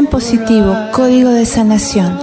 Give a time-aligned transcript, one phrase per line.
[0.00, 2.18] en positivo, código de sanación.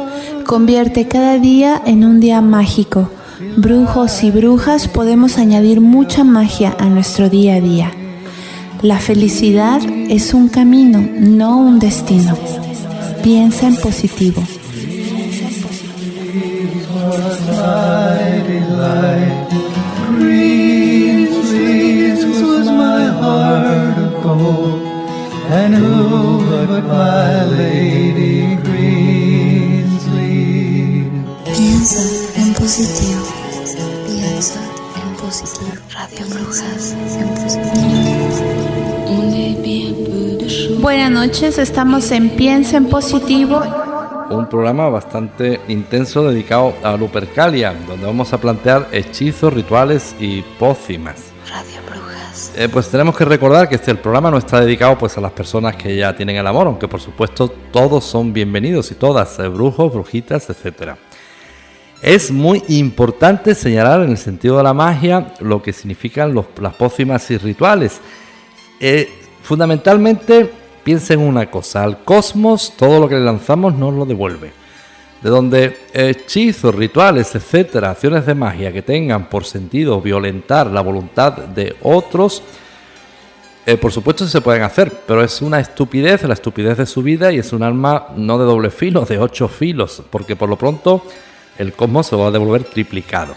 [0.45, 3.11] Convierte cada día en un día mágico.
[3.55, 7.91] Brujos y brujas podemos añadir mucha magia a nuestro día a día.
[8.81, 12.35] La felicidad es un camino, no un destino.
[13.21, 14.41] Piensa en positivo.
[26.77, 29.81] Who but my lady Greensleeve?
[31.45, 32.01] Piensa
[32.35, 33.23] en positivo.
[34.05, 34.59] Piensa
[34.95, 35.71] en positivo.
[35.93, 36.95] Radio Brujas.
[37.19, 37.87] En positivo.
[40.81, 43.61] Buenas noches, estamos en Piensa en positivo.
[44.29, 51.31] un programa bastante intenso dedicado a Lupercalia, donde vamos a plantear hechizos, rituales y pócimas.
[51.49, 51.86] Radio.
[52.59, 55.31] Eh, pues tenemos que recordar que este el programa no está dedicado pues a las
[55.31, 59.47] personas que ya tienen el amor, aunque por supuesto todos son bienvenidos y todas, eh,
[59.47, 60.97] brujos, brujitas, etcétera.
[62.01, 67.29] Es muy importante señalar en el sentido de la magia lo que significan las pócimas
[67.29, 68.01] y rituales.
[68.79, 69.07] Eh,
[69.43, 70.49] fundamentalmente,
[70.83, 74.51] piensen una cosa, al cosmos todo lo que le lanzamos nos lo devuelve.
[75.21, 81.33] De donde hechizos, rituales, etcétera, acciones de magia que tengan por sentido violentar la voluntad
[81.33, 82.43] de otros,
[83.65, 87.33] eh, por supuesto se pueden hacer, pero es una estupidez, la estupidez de su vida
[87.33, 91.03] y es un arma no de doble filo, de ocho filos, porque por lo pronto
[91.57, 93.33] el cosmos se va a devolver triplicado.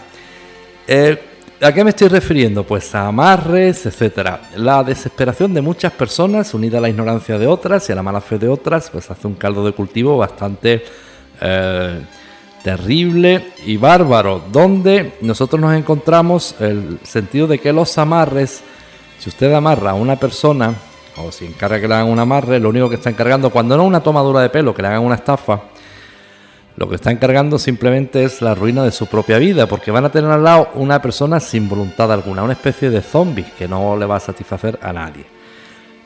[0.87, 1.19] Eh,
[1.61, 2.63] ¿A qué me estoy refiriendo?
[2.63, 4.41] Pues a amarres, etcétera.
[4.55, 8.19] La desesperación de muchas personas, unida a la ignorancia de otras y a la mala
[8.19, 10.83] fe de otras, pues hace un caldo de cultivo bastante
[11.41, 12.01] eh,
[12.63, 18.63] terrible y bárbaro, donde nosotros nos encontramos el sentido de que los amarres,
[19.19, 20.73] si usted amarra a una persona,
[21.17, 23.83] o si encarga que le hagan un amarre, lo único que está encargando, cuando no
[23.83, 25.61] una tomadura de pelo, que le hagan una estafa,
[26.77, 30.11] lo que está encargando simplemente es la ruina de su propia vida, porque van a
[30.11, 34.05] tener al lado una persona sin voluntad alguna, una especie de zombie que no le
[34.05, 35.40] va a satisfacer a nadie.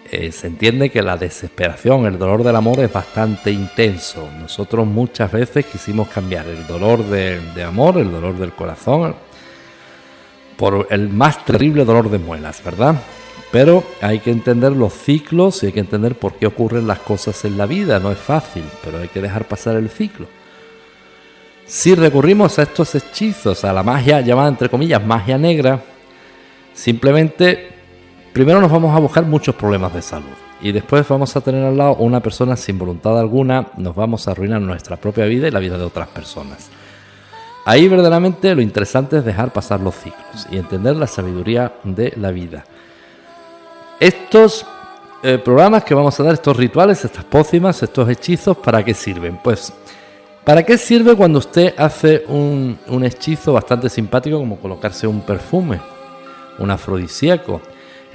[0.07, 4.29] Eh, se entiende que la desesperación, el dolor del amor es bastante intenso.
[4.39, 9.16] Nosotros muchas veces quisimos cambiar el dolor de, de amor, el dolor del corazón,
[10.57, 12.95] por el más terrible dolor de muelas, ¿verdad?
[13.51, 17.43] Pero hay que entender los ciclos y hay que entender por qué ocurren las cosas
[17.45, 17.99] en la vida.
[17.99, 20.27] No es fácil, pero hay que dejar pasar el ciclo.
[21.66, 25.81] Si recurrimos a estos hechizos, a la magia llamada entre comillas magia negra,
[26.75, 27.75] simplemente
[28.35, 31.78] primero nos vamos a buscar muchos problemas de salud y después vamos a tener al
[31.78, 35.59] lado una persona sin voluntad alguna, nos vamos a arruinar nuestra propia vida y la
[35.59, 36.68] vida de otras personas.
[37.63, 42.31] Ahí verdaderamente lo interesante es dejar pasar los ciclos y entender la sabiduría de la
[42.31, 42.66] vida.
[44.01, 44.66] Estos
[45.23, 49.40] eh, programas que vamos a dar, estos rituales, estas pócimas, estos hechizos, ¿para qué sirven?
[49.41, 49.72] Pues,
[50.44, 55.79] ¿para qué sirve cuando usted hace un, un hechizo bastante simpático como colocarse un perfume,
[56.59, 57.62] un afrodisíaco?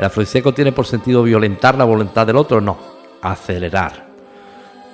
[0.01, 2.63] ¿El afrodisíaco tiene por sentido violentar la voluntad del otro?
[2.63, 2.79] No,
[3.21, 4.07] acelerar.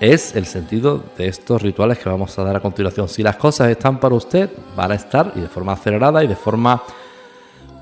[0.01, 3.09] Es el sentido de estos rituales que vamos a dar a continuación.
[3.09, 6.35] Si las cosas están para usted, van a estar y de forma acelerada y de
[6.35, 6.83] forma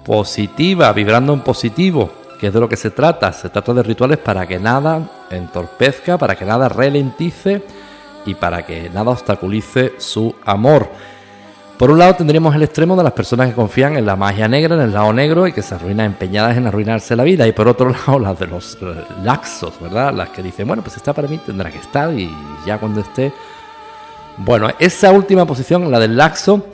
[0.05, 3.33] positiva, vibrando en positivo, que es de lo que se trata.
[3.33, 7.63] Se trata de rituales para que nada entorpezca, para que nada ralentice
[8.27, 10.91] y para que nada obstaculice su amor.
[11.79, 14.77] Por un lado tendríamos el extremo de las personas que confían en la magia negra,
[14.77, 17.49] en el lado negro y que se arruinan empeñadas en arruinarse la vida.
[17.49, 20.15] Y por otro lado las de los eh, laxos, ¿verdad?
[20.15, 22.31] Las que dicen, bueno, pues está para mí, tendrá que estar y
[22.65, 23.33] ya cuando esté...
[24.37, 26.67] Bueno, esa última posición, la del laxo,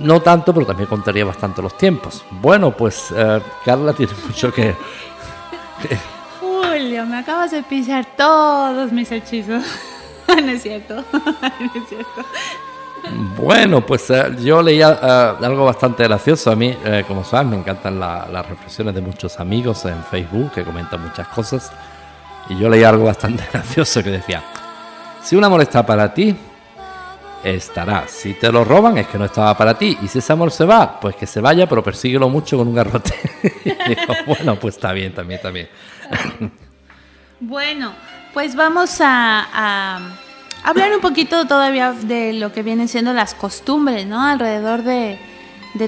[0.00, 2.24] no tanto, pero también contaría bastante los tiempos.
[2.30, 4.74] Bueno, pues eh, Carla tiene mucho que...
[6.40, 9.64] Julio, me acabas de pisar todos mis hechizos.
[10.28, 12.24] no es cierto, no es cierto.
[13.36, 14.98] Bueno, pues eh, yo leía
[15.40, 16.50] eh, algo bastante gracioso.
[16.50, 20.52] A mí, eh, como sabes, me encantan la- las reflexiones de muchos amigos en Facebook
[20.52, 21.72] que comentan muchas cosas.
[22.48, 24.42] Y yo leía algo bastante gracioso que decía,
[25.22, 26.36] si un amor está para ti,
[27.44, 28.04] estará.
[28.08, 29.98] Si te lo roban es que no estaba para ti.
[30.02, 32.74] Y si ese amor se va, pues que se vaya, pero persíguelo mucho con un
[32.74, 33.14] garrote.
[33.64, 35.68] digo, bueno, pues está bien, también, también.
[37.40, 37.92] Bueno,
[38.32, 39.98] pues vamos a
[40.62, 44.22] hablar un poquito todavía de lo que vienen siendo las costumbres, ¿no?
[44.22, 45.18] Alrededor de,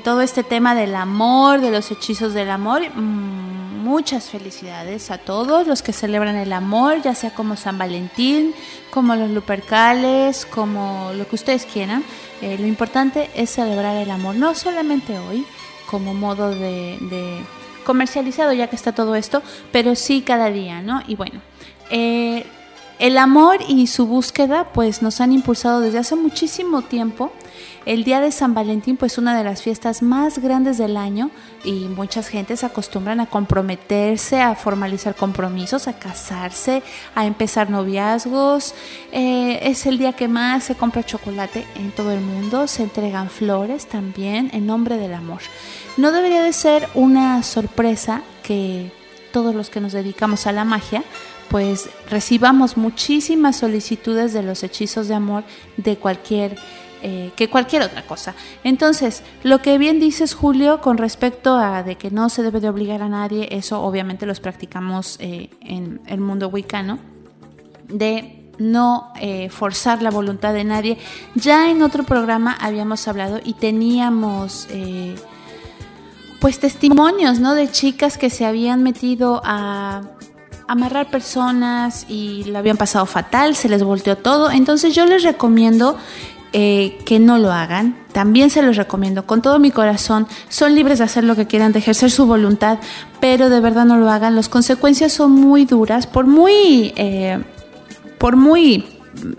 [0.03, 2.83] todo este tema del amor, de los hechizos del amor.
[2.95, 3.55] Mm,
[3.85, 8.55] Muchas felicidades a todos los que celebran el amor, ya sea como San Valentín,
[8.91, 12.03] como los Lupercales, como lo que ustedes quieran.
[12.41, 15.45] Eh, lo importante es celebrar el amor, no solamente hoy,
[15.91, 17.45] como modo de, de
[17.85, 21.03] comercializado ya que está todo esto, pero sí cada día, ¿no?
[21.07, 21.43] Y bueno,
[21.91, 22.47] eh,
[22.99, 27.33] el amor y su búsqueda pues nos han impulsado desde hace muchísimo tiempo.
[27.87, 31.31] El día de San Valentín pues una de las fiestas más grandes del año
[31.65, 36.83] y muchas gentes acostumbran a comprometerse, a formalizar compromisos, a casarse,
[37.15, 38.75] a empezar noviazgos.
[39.13, 43.29] Eh, es el día que más se compra chocolate en todo el mundo, se entregan
[43.29, 45.41] flores también en nombre del amor.
[45.97, 48.91] No debería de ser una sorpresa que
[49.35, 51.03] todos los que nos dedicamos a la magia,
[51.49, 55.45] pues recibamos muchísimas solicitudes de los hechizos de amor
[55.77, 56.57] de cualquier
[57.07, 58.35] eh, que cualquier otra cosa.
[58.63, 62.71] Entonces, lo que bien dices Julio con respecto a de que no se debe de
[62.71, 66.99] obligar a nadie, eso obviamente los practicamos eh, en el mundo wicano,
[67.89, 70.97] de no eh, forzar la voluntad de nadie.
[71.35, 74.67] Ya en otro programa habíamos hablado y teníamos
[76.41, 77.55] pues testimonios, ¿no?
[77.55, 80.01] De chicas que se habían metido a
[80.69, 84.51] amarrar personas y lo habían pasado fatal, se les volteó todo.
[84.51, 85.97] Entonces yo les recomiendo
[86.53, 87.97] eh, que no lo hagan.
[88.13, 90.29] También se los recomiendo con todo mi corazón.
[90.49, 92.79] Son libres de hacer lo que quieran, de ejercer su voluntad,
[93.21, 94.37] pero de verdad no lo hagan.
[94.37, 97.43] Las consecuencias son muy duras, por muy, eh,
[98.19, 98.85] por muy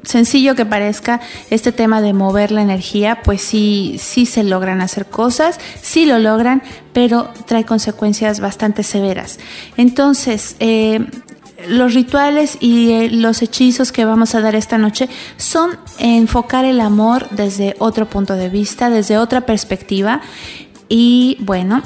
[0.04, 5.06] sencillo que parezca este tema de mover la energía, pues sí, sí se logran hacer
[5.06, 6.62] cosas, sí lo logran,
[6.94, 9.39] pero trae consecuencias bastante severas.
[9.77, 11.06] Entonces, eh,
[11.68, 16.80] los rituales y eh, los hechizos que vamos a dar esta noche son enfocar el
[16.81, 20.22] amor desde otro punto de vista, desde otra perspectiva.
[20.89, 21.81] Y bueno,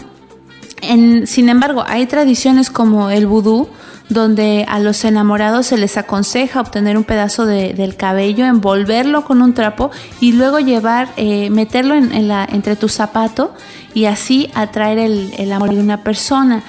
[0.82, 3.70] en, sin embargo, hay tradiciones como el vudú,
[4.10, 9.42] donde a los enamorados se les aconseja obtener un pedazo de, del cabello, envolverlo con
[9.42, 13.54] un trapo y luego llevar, eh, meterlo en, en la, entre tu zapato
[13.94, 16.64] y así atraer el, el amor de una persona.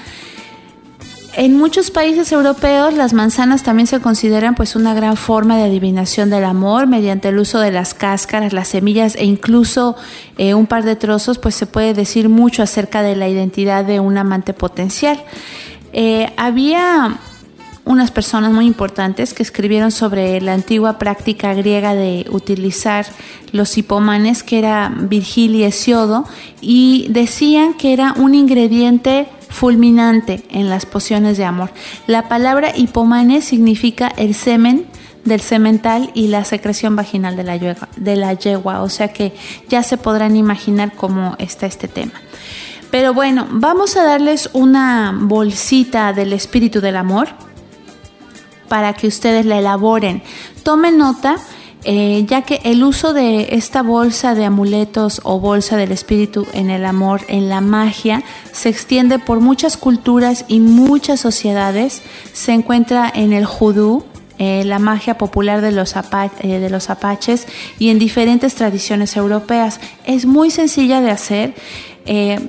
[1.35, 6.29] En muchos países europeos las manzanas también se consideran pues una gran forma de adivinación
[6.29, 9.97] del amor mediante el uso de las cáscaras, las semillas e incluso
[10.39, 14.01] eh, un par de trozos pues se puede decir mucho acerca de la identidad de
[14.01, 15.23] un amante potencial.
[15.93, 17.21] Eh, había
[17.91, 23.05] unas personas muy importantes que escribieron sobre la antigua práctica griega de utilizar
[23.51, 26.25] los hipomanes, que era Virgilio y Hesiodo,
[26.61, 31.73] y decían que era un ingrediente fulminante en las pociones de amor.
[32.07, 34.87] La palabra hipomane significa el semen
[35.25, 39.35] del semental y la secreción vaginal de la, yegua, de la yegua, o sea que
[39.69, 42.13] ya se podrán imaginar cómo está este tema.
[42.93, 47.29] Pero bueno, vamos a darles una bolsita del espíritu del amor
[48.71, 50.23] para que ustedes la elaboren.
[50.63, 51.39] Tomen nota,
[51.83, 56.71] eh, ya que el uso de esta bolsa de amuletos o bolsa del espíritu en
[56.71, 58.23] el amor, en la magia,
[58.53, 62.03] se extiende por muchas culturas y muchas sociedades.
[62.33, 64.05] Se encuentra en el judú,
[64.39, 67.49] eh, la magia popular de los, eh, de los apaches
[67.81, 69.81] y en diferentes tradiciones europeas.
[70.05, 71.55] Es muy sencilla de hacer.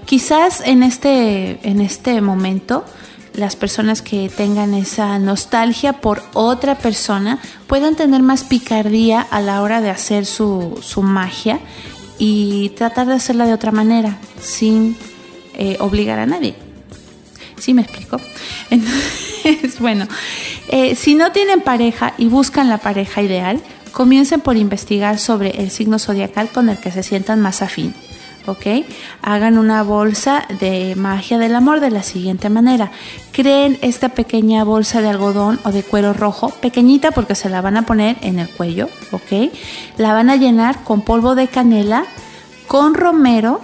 [0.06, 2.86] Quizás en este, en este momento
[3.34, 9.62] las personas que tengan esa nostalgia por otra persona puedan tener más picardía a la
[9.62, 11.60] hora de hacer su, su magia
[12.18, 14.96] y tratar de hacerla de otra manera, sin
[15.54, 16.56] eh, obligar a nadie.
[17.58, 18.20] ¿Sí me explico?
[18.70, 20.08] Entonces, bueno,
[20.68, 23.62] eh, si no tienen pareja y buscan la pareja ideal,
[23.92, 27.94] comiencen por investigar sobre el signo zodiacal con el que se sientan más afín.
[28.48, 28.86] ¿Ok?
[29.22, 32.92] Hagan una bolsa de magia del amor de la siguiente manera.
[33.32, 37.78] Creen esta pequeña bolsa de algodón o de cuero rojo, pequeñita porque se la van
[37.78, 39.52] a poner en el cuello, ¿ok?
[39.98, 42.06] La van a llenar con polvo de canela,
[42.68, 43.62] con romero,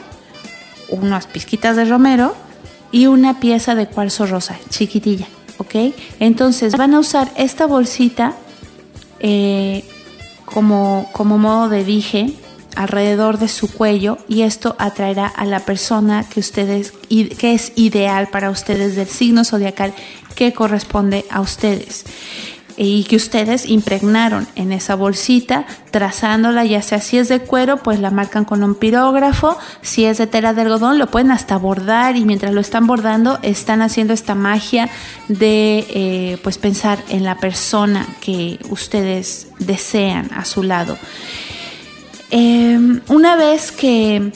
[0.89, 2.36] unas pizquitas de romero
[2.91, 5.93] y una pieza de cuarzo rosa, chiquitilla, ¿ok?
[6.19, 8.34] Entonces van a usar esta bolsita
[9.19, 9.84] eh,
[10.46, 12.34] como, como modo de dije
[12.77, 18.27] alrededor de su cuello y esto atraerá a la persona que ustedes que es ideal
[18.27, 19.93] para ustedes del signo zodiacal
[20.36, 22.05] que corresponde a ustedes
[22.77, 28.00] y que ustedes impregnaron en esa bolsita, trazándola, ya sea si es de cuero, pues
[28.00, 32.15] la marcan con un pirógrafo, si es de tela de algodón, lo pueden hasta bordar
[32.15, 34.89] y mientras lo están bordando están haciendo esta magia
[35.27, 41.00] de eh, pues pensar en la persona que ustedes desean a su lado.
[42.29, 44.31] Em, una vez que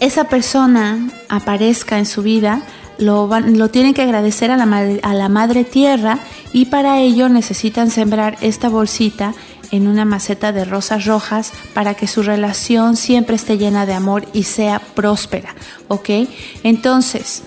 [0.00, 2.62] esa persona aparezca en su vida,
[2.98, 4.64] lo, lo tienen que agradecer a la,
[5.02, 6.18] a la madre tierra
[6.52, 9.34] y para ello necesitan sembrar esta bolsita
[9.70, 14.26] en una maceta de rosas rojas para que su relación siempre esté llena de amor
[14.32, 15.54] y sea próspera,
[15.88, 16.10] ¿ok?
[16.62, 17.42] Entonces,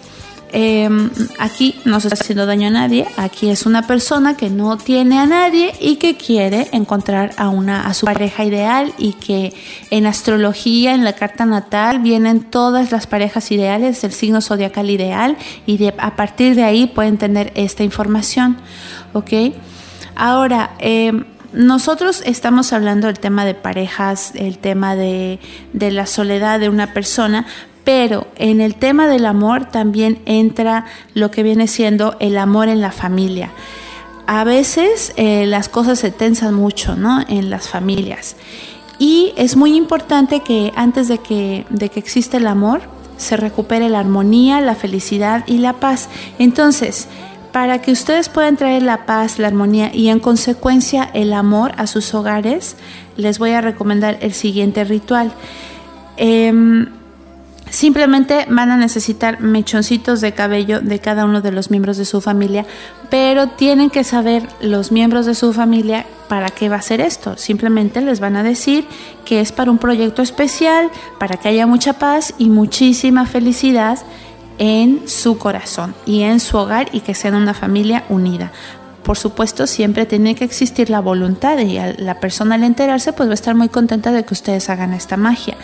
[0.57, 4.77] Em, aquí no se está haciendo daño a nadie, aquí es una persona que no
[4.77, 9.53] tiene a nadie y que quiere encontrar a, una, a su pareja ideal y que
[9.89, 15.35] en astrología, en la carta natal, vienen todas las parejas ideales, el signo zodiacal ideal
[15.65, 18.55] y a partir de ahí pueden tener esta información,
[19.11, 19.51] ¿ok?
[20.15, 25.37] Ahora, em, nosotros estamos hablando del tema de parejas, el tema de,
[25.73, 27.45] de, la soledad de una persona,
[27.85, 32.81] pero en el tema del amor también entra lo que viene siendo el amor en
[32.81, 33.51] la familia.
[34.27, 37.23] A veces eh, las cosas se tensan mucho ¿no?
[37.29, 38.35] en las familias
[38.97, 42.81] y es muy importante que antes de que, de que exista el amor
[43.17, 46.09] se recupere la armonía, la felicidad y la paz.
[46.39, 47.07] Entonces,
[47.51, 51.87] para que ustedes puedan traer la paz, la armonía y en consecuencia el amor a
[51.87, 52.75] sus hogares,
[53.15, 55.31] les voy a recomendar el siguiente ritual.
[56.17, 56.87] Em,
[57.75, 62.21] Simplemente van a necesitar mechoncitos de cabello de cada uno de los miembros de su
[62.21, 62.65] familia,
[63.09, 67.35] pero tienen que saber los miembros de su familia para qué va a ser esto.
[67.35, 68.87] Simplemente les van a decir
[69.25, 70.89] que es para un proyecto especial,
[71.19, 73.99] para que haya mucha paz y muchísima felicidad
[74.57, 78.53] en su corazón y en su hogar y que sean una familia unida.
[79.03, 83.33] Por supuesto, siempre tiene que existir la voluntad y la persona al enterarse pues va
[83.33, 85.57] a estar muy contenta de que ustedes hagan esta magia.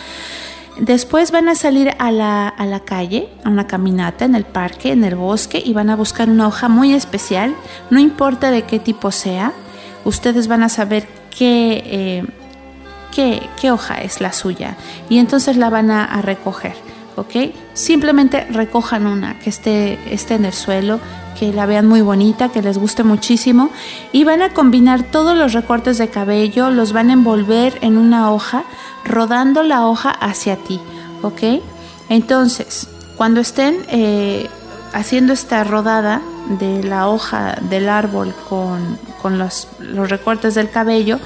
[0.78, 4.92] Después van a salir a la, a la, calle, a una caminata en el parque,
[4.92, 7.54] en el bosque y van a buscar una hoja muy especial,
[7.90, 9.52] no importa de qué tipo sea,
[10.04, 12.24] ustedes van a saber qué, eh,
[13.14, 14.76] qué, qué hoja es la suya
[15.10, 16.74] y entonces la van a, a, recoger,
[17.16, 17.52] ¿ok?
[17.74, 21.00] Simplemente recojan una que esté, esté en el suelo,
[21.38, 23.70] que la vean muy bonita, que les guste muchísimo
[24.10, 28.32] y van a combinar todos los recortes de cabello, los van a envolver en una
[28.32, 28.64] hoja
[29.04, 30.80] rodando la hoja hacia ti,
[31.22, 31.62] ¿ok?
[32.08, 34.48] Entonces, cuando estén eh,
[34.92, 36.22] haciendo esta rodada
[36.58, 41.18] de la hoja del árbol con, con los, los recortes del cabello,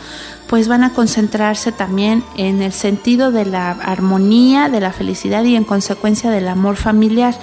[0.47, 5.57] pues van a concentrarse también en el sentido de la armonía, de la felicidad y
[5.57, 7.35] en consecuencia del amor familiar.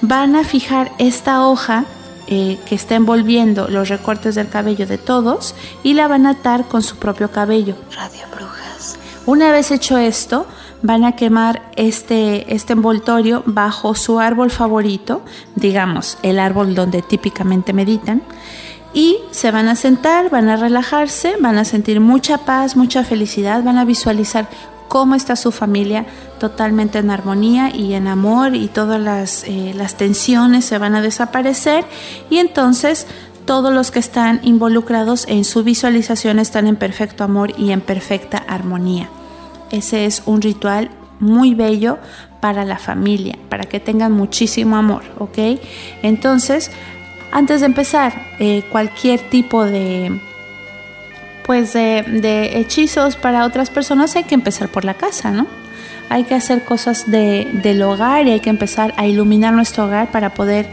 [0.00, 1.84] Van a fijar esta hoja
[2.26, 6.66] eh, que está envolviendo los recortes del cabello de todos y la van a atar
[6.66, 7.76] con su propio cabello.
[7.90, 8.63] Radio Brujas.
[9.26, 10.46] Una vez hecho esto,
[10.82, 15.22] van a quemar este, este envoltorio bajo su árbol favorito,
[15.54, 18.22] digamos, el árbol donde típicamente meditan,
[18.92, 23.64] y se van a sentar, van a relajarse, van a sentir mucha paz, mucha felicidad,
[23.64, 24.46] van a visualizar
[24.88, 26.04] cómo está su familia
[26.38, 31.02] totalmente en armonía y en amor y todas las, eh, las tensiones se van a
[31.02, 31.84] desaparecer
[32.30, 33.06] y entonces
[33.44, 38.38] todos los que están involucrados en su visualización están en perfecto amor y en perfecta
[38.38, 39.08] armonía.
[39.70, 41.98] Ese es un ritual muy bello
[42.40, 45.60] para la familia, para que tengan muchísimo amor, ¿ok?
[46.02, 46.70] Entonces,
[47.32, 50.20] antes de empezar, eh, cualquier tipo de,
[51.46, 55.46] pues de, de, hechizos para otras personas hay que empezar por la casa, ¿no?
[56.10, 60.10] Hay que hacer cosas de, del hogar y hay que empezar a iluminar nuestro hogar
[60.10, 60.66] para poder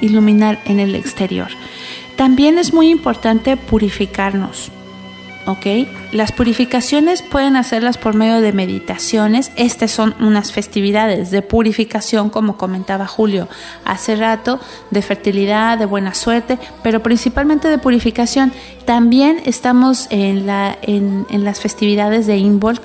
[0.00, 1.48] iluminar en el exterior.
[2.20, 4.70] También es muy importante purificarnos,
[5.46, 5.88] ¿ok?
[6.12, 9.50] Las purificaciones pueden hacerlas por medio de meditaciones.
[9.56, 13.48] Estas son unas festividades de purificación, como comentaba Julio
[13.86, 14.60] hace rato,
[14.90, 18.52] de fertilidad, de buena suerte, pero principalmente de purificación.
[18.84, 22.82] También estamos en, la, en, en las festividades de Involk.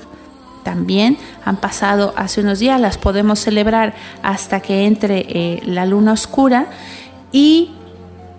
[0.62, 6.12] También han pasado hace unos días, las podemos celebrar hasta que entre eh, la luna
[6.12, 6.68] oscura
[7.32, 7.72] y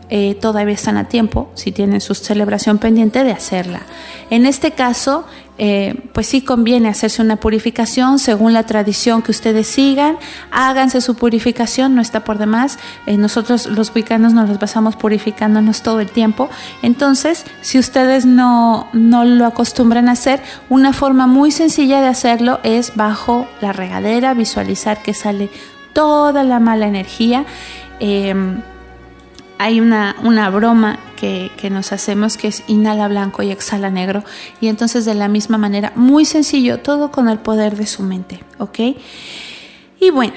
[0.09, 3.81] eh, todavía están a tiempo, si tienen su celebración pendiente, de hacerla.
[4.29, 5.25] En este caso,
[5.57, 10.17] eh, pues sí conviene hacerse una purificación según la tradición que ustedes sigan.
[10.51, 12.77] Háganse su purificación, no está por demás.
[13.05, 16.49] Eh, nosotros los wicanos nos los pasamos purificándonos todo el tiempo.
[16.83, 22.59] Entonces, si ustedes no, no lo acostumbran a hacer, una forma muy sencilla de hacerlo
[22.63, 25.49] es bajo la regadera, visualizar que sale
[25.93, 27.45] toda la mala energía.
[27.99, 28.61] Em,
[29.57, 34.23] hay una, una broma que, nos hacemos que es inhala blanco y exhala negro.
[34.61, 38.43] Y entonces de la misma manera, muy sencillo, todo con el poder de su mente,
[38.59, 38.79] ¿ok?
[39.99, 40.33] Y bueno,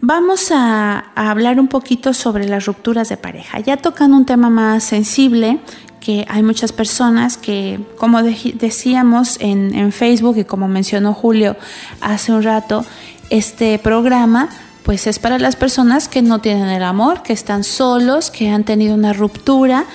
[0.00, 3.60] vamos a, hablar un poquito sobre las rupturas de pareja.
[3.60, 5.60] Ya tocando un tema más sensible,
[6.00, 11.56] que hay muchas personas que, como decíamos en, en Facebook y como mencionó Julio
[12.00, 12.86] hace un rato,
[13.28, 14.48] este programa
[14.82, 18.64] pues es para las personas que no tienen el amor, que están solos, que han
[18.64, 19.86] tenido una ruptura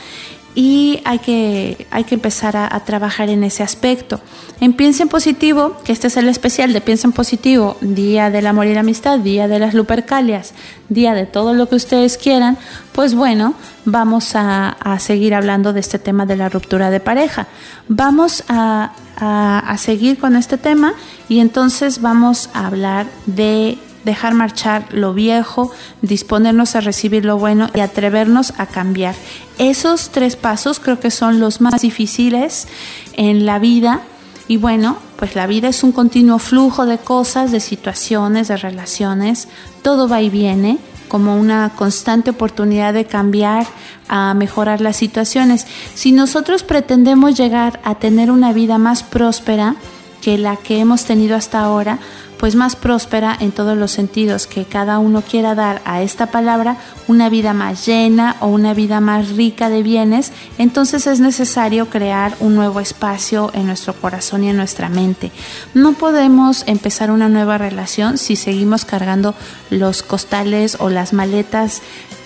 [0.56, 4.22] y hay que, hay que empezar a, trabajar en ese aspecto.
[4.62, 8.48] En Piensa en Positivo, que este es el especial de Piensa en Positivo, Día del
[8.48, 10.54] Amor y la Amistad, Día de las Lupercalias,
[10.88, 12.58] Día de todo lo que ustedes quieran,
[12.94, 17.48] pues bueno, vamos a, seguir hablando de este tema de la ruptura de pareja.
[17.90, 20.94] Vamos a, a seguir con este tema
[21.28, 25.72] y entonces vamos a hablar de dejar marchar lo viejo,
[26.02, 29.16] disponernos a recibir lo bueno y atrevernos a cambiar.
[29.58, 32.68] Esos tres pasos creo que son los más difíciles
[33.14, 34.02] en la vida
[34.48, 39.48] y bueno, pues la vida es un continuo flujo de cosas, de situaciones, de relaciones,
[39.82, 43.66] todo va y viene como una constante oportunidad de cambiar,
[44.08, 45.66] a mejorar las situaciones.
[45.94, 49.76] Si nosotros pretendemos llegar a tener una vida más próspera
[50.22, 52.00] que la que hemos tenido hasta ahora,
[52.38, 56.78] pues más próspera en todos los sentidos, que cada uno quiera dar a esta palabra
[57.08, 62.36] una vida más llena o una vida más rica de bienes, entonces es necesario crear
[62.40, 65.32] un nuevo espacio en nuestro corazón y en nuestra mente.
[65.74, 69.36] No podemos empezar una nueva relación si seguimos cargando
[69.70, 71.82] los costales o las maletas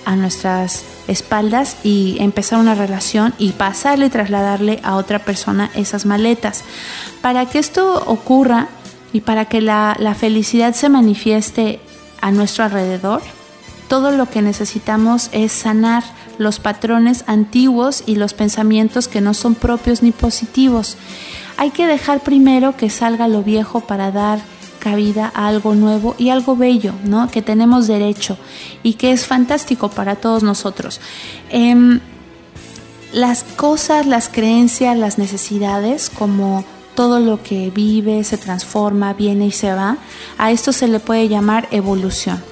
[0.06, 6.64] a nuestras espaldas y empezar una relación y pasarle trasladarle a otra persona esas maletas.
[7.22, 8.70] Para que esto ocurra,
[9.14, 11.80] y para que la, felicidad se manifieste
[12.22, 13.22] a nuestro alrededor,
[13.88, 16.04] todo lo que necesitamos es sanar
[16.38, 20.96] los patrones antiguos y los pensamientos que no son propios ni positivos.
[21.58, 24.40] Hay que dejar primero que salga lo viejo para dar
[24.80, 27.30] cabida a algo nuevo y algo bello, ¿no?
[27.30, 28.38] Que tenemos derecho
[28.84, 31.02] y que es fantástico para todos nosotros.
[31.50, 32.00] Em,
[33.12, 36.64] las cosas, las creencias, las necesidades, como
[37.00, 39.96] todo lo que vive, se transforma, viene y se va,
[40.38, 42.44] a esto se le puede llamar evolución.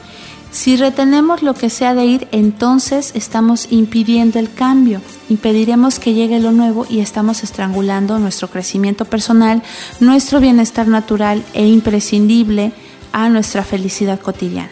[0.52, 6.40] Si retenemos lo que sea de ir, entonces estamos impidiendo el cambio, impediremos que llegue
[6.40, 9.64] lo nuevo y estamos estrangulando nuestro crecimiento personal,
[10.00, 12.72] nuestro bienestar natural e imprescindible
[13.12, 14.72] a nuestra felicidad cotidiana.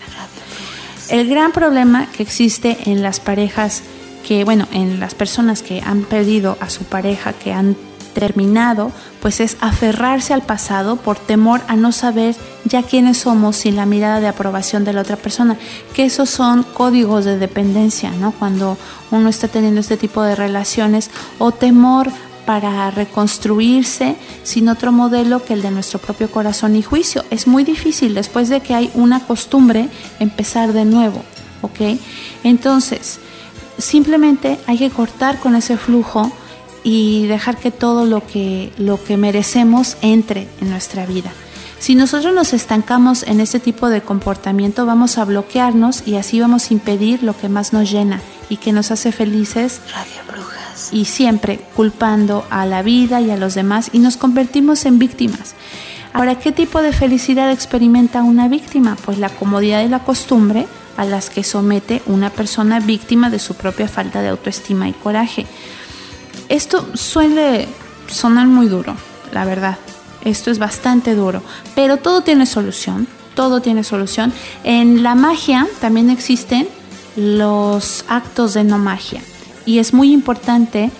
[1.09, 3.83] El gran problema que existe en las parejas
[4.25, 7.75] que, bueno, en las personas que han perdido a su pareja, que han
[8.15, 13.75] terminado, pues es aferrarse al pasado por temor a no saber ya quiénes somos sin
[13.75, 15.57] la mirada de aprobación de la otra persona,
[15.93, 18.31] que esos son códigos de dependencia, ¿no?
[18.31, 18.77] Cuando
[19.11, 22.09] uno está teniendo este tipo de relaciones o temor
[22.45, 27.23] para reconstruirse sin otro modelo que el de nuestro propio corazón y juicio.
[27.31, 31.23] Es muy difícil después de que hay una costumbre empezar de nuevo,
[31.61, 31.99] ¿ok?
[32.43, 33.19] Entonces,
[33.77, 36.31] simplemente hay que cortar con ese flujo
[36.85, 41.31] y dejar que todo lo que, lo que merecemos entre en nuestra vida.
[41.79, 46.69] Si nosotros nos estancamos en este tipo de comportamiento, vamos a bloquearnos y así vamos
[46.69, 49.81] a impedir lo que más nos llena y que nos hace felices.
[49.91, 50.89] Radio Brujas.
[50.91, 55.55] Y siempre culpando a la vida y a los demás y nos convertimos en víctimas.
[56.13, 58.95] Ahora, ¿qué tipo de felicidad experimenta una víctima?
[59.03, 60.67] Pues la comodidad y la costumbre
[60.97, 65.47] a las que somete una persona víctima de su propia falta de autoestima y coraje.
[66.49, 67.67] Esto suele
[68.07, 68.95] sonar muy duro,
[69.31, 69.77] la verdad.
[70.23, 71.41] Esto es bastante duro,
[71.75, 74.33] pero todo tiene solución, todo tiene solución.
[74.63, 76.67] En la magia también existen
[77.15, 79.21] los actos de no magia
[79.65, 80.91] y es muy importante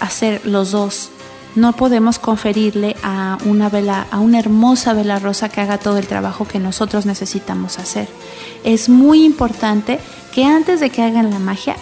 [0.00, 1.10] hacer los dos.
[1.56, 6.06] No podemos conferirle a una vela, a una hermosa vela rosa que haga todo el
[6.06, 8.08] trabajo que nosotros necesitamos hacer.
[8.62, 9.98] Es muy importante
[10.32, 11.76] que antes de que hagan la magia,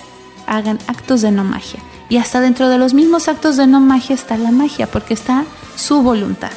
[0.46, 1.80] hagan actos de no magia.
[2.08, 5.44] Y hasta dentro de los mismos actos de no magia está la magia, porque está
[5.76, 6.50] su voluntad.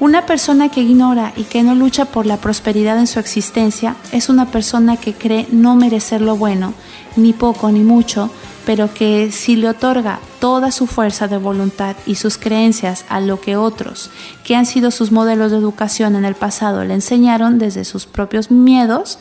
[0.00, 4.28] Una persona que ignora y que no lucha por la prosperidad en su existencia es
[4.28, 6.74] una persona que cree no merecer lo bueno,
[7.16, 8.28] ni poco ni mucho,
[8.66, 13.40] pero que si le otorga toda su fuerza de voluntad y sus creencias a lo
[13.40, 14.10] que otros,
[14.44, 18.50] que han sido sus modelos de educación en el pasado, le enseñaron desde sus propios
[18.50, 19.18] miedos,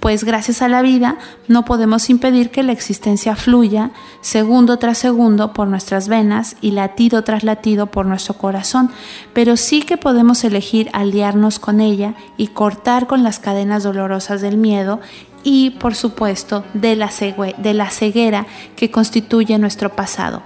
[0.00, 1.16] pues gracias a la vida
[1.48, 7.22] no podemos impedir que la existencia fluya segundo tras segundo por nuestras venas y latido
[7.22, 8.90] tras latido por nuestro corazón,
[9.32, 14.56] pero sí que podemos elegir aliarnos con ella y cortar con las cadenas dolorosas del
[14.56, 15.00] miedo
[15.44, 17.10] y por supuesto de la,
[17.58, 20.42] de la ceguera que constituye nuestro pasado.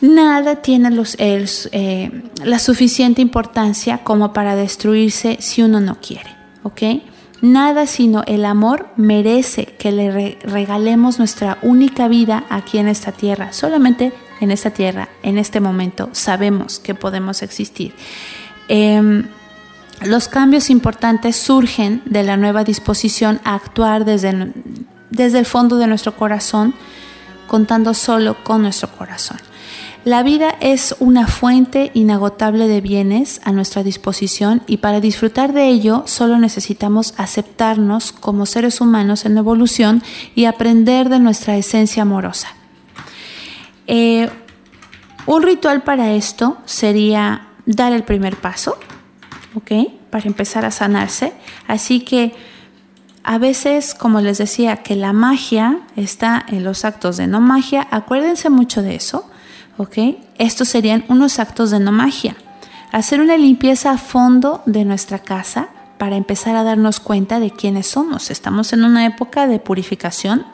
[0.00, 2.10] Nada tiene los, eh,
[2.44, 6.30] la suficiente importancia como para destruirse si uno no quiere,
[6.64, 6.82] ¿ok?
[7.42, 13.52] Nada sino el amor merece que le regalemos nuestra única vida aquí en esta tierra.
[13.52, 17.92] Solamente en esta tierra, en este momento, sabemos que podemos existir.
[18.68, 19.28] Em,
[20.04, 24.52] los cambios importantes surgen de la nueva disposición a actuar desde,
[25.10, 26.74] desde el fondo de nuestro corazón,
[27.46, 29.38] contando solo con nuestro corazón.
[30.06, 35.66] La vida es una fuente inagotable de bienes a nuestra disposición y para disfrutar de
[35.66, 40.04] ello solo necesitamos aceptarnos como seres humanos en evolución
[40.36, 42.50] y aprender de nuestra esencia amorosa.
[43.88, 44.30] Eh,
[45.26, 48.78] un ritual para esto sería dar el primer paso,
[49.56, 49.90] ¿ok?
[50.10, 51.32] Para empezar a sanarse.
[51.66, 52.34] Así que
[53.24, 57.88] a veces, como les decía, que la magia está en los actos de no magia,
[57.90, 59.28] acuérdense mucho de eso,
[59.78, 59.98] ¿ok?
[60.38, 62.36] Estos serían unos actos de no magia.
[62.92, 67.88] Hacer una limpieza a fondo de nuestra casa para empezar a darnos cuenta de quiénes
[67.88, 68.30] somos.
[68.30, 70.46] Estamos en una época de purificación.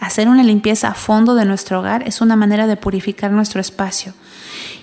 [0.00, 4.14] Hacer una limpieza a fondo de nuestro hogar es una manera de purificar nuestro espacio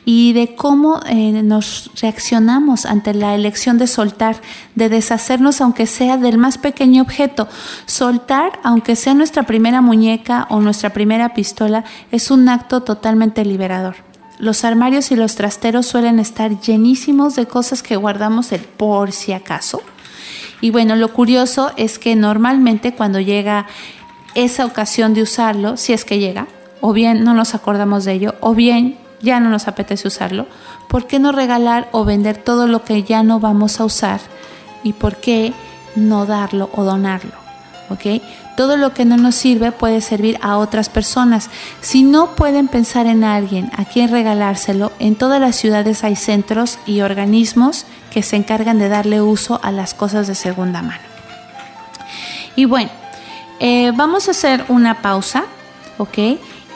[0.05, 4.37] y de cómo eh, nos reaccionamos ante la elección de soltar,
[4.75, 7.47] de deshacernos aunque sea del más pequeño objeto.
[7.85, 13.95] Soltar, aunque sea nuestra primera muñeca o nuestra primera pistola, es un acto totalmente liberador.
[14.39, 19.31] Los armarios y los trasteros suelen estar llenísimos de cosas que guardamos el por si
[19.31, 19.81] acaso.
[20.59, 23.67] Y bueno, lo curioso es que normalmente cuando llega
[24.33, 26.47] esa ocasión de usarlo, si es que llega,
[26.81, 30.45] o bien no nos acordamos de ello, o bien ya no nos apetece usarlo,
[30.87, 34.19] ¿por qué no regalar o vender todo lo que ya no vamos a usar?
[34.83, 35.53] ¿Y por qué
[35.95, 37.31] no darlo o donarlo?
[37.89, 38.21] ¿Ok?
[38.57, 41.49] Todo lo que no nos sirve puede servir a otras personas.
[41.81, 46.77] Si no pueden pensar en alguien a quien regalárselo, en todas las ciudades hay centros
[46.85, 51.01] y organismos que se encargan de darle uso a las cosas de segunda mano.
[52.55, 52.91] Y bueno,
[53.59, 55.45] eh, vamos a hacer una pausa,
[55.97, 56.17] ¿ok?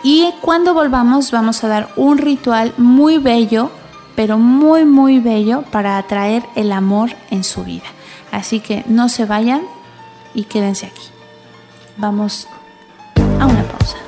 [0.03, 3.71] Y cuando volvamos vamos a dar un ritual muy bello,
[4.15, 7.85] pero muy, muy bello para atraer el amor en su vida.
[8.31, 9.61] Así que no se vayan
[10.33, 11.07] y quédense aquí.
[11.97, 12.47] Vamos
[13.39, 14.06] a una pausa.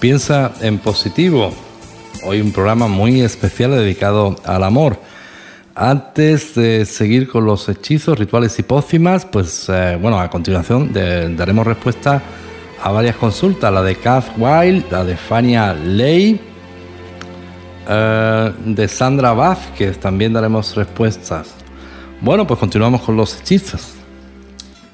[0.00, 1.52] Piensa en positivo.
[2.24, 4.98] Hoy un programa muy especial dedicado al amor.
[5.74, 11.66] Antes de seguir con los hechizos, rituales y pócimas, pues eh, bueno, a continuación daremos
[11.66, 12.20] respuesta
[12.82, 16.40] a varias consultas, la de Kath Wild, la de Fania Ley,
[17.88, 21.54] eh, de Sandra Vázquez, también daremos respuestas.
[22.20, 23.97] Bueno, pues continuamos con los hechizos.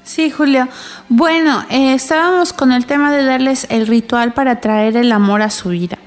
[0.05, 0.67] Sí, Julio.
[1.09, 5.49] Bueno, eh, estábamos con el tema de darles el ritual para traer el amor a
[5.49, 5.97] su vida.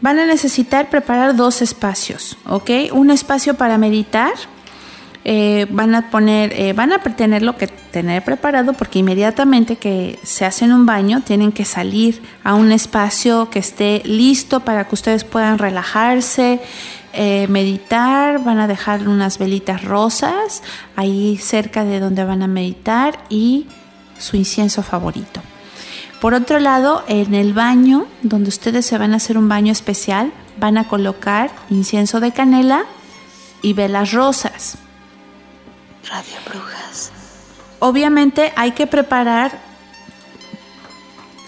[0.00, 2.70] Van a necesitar preparar dos espacios, ¿ok?
[2.92, 4.32] Un espacio para meditar.
[5.24, 10.44] Eh, van a poner, eh, van a tenerlo que tener preparado porque inmediatamente que se
[10.44, 15.24] hacen un baño tienen que salir a un espacio que esté listo para que ustedes
[15.24, 16.60] puedan relajarse,
[17.18, 20.62] eh, meditar, van a dejar unas velitas rosas
[20.96, 23.66] ahí cerca de donde van a meditar y
[24.18, 25.40] su incienso favorito.
[26.20, 30.30] Por otro lado, en el baño, donde ustedes se van a hacer un baño especial,
[30.58, 32.84] van a colocar incienso de canela
[33.62, 34.76] y velas rosas.
[36.10, 37.12] Radio Brujas.
[37.78, 39.58] Obviamente hay que preparar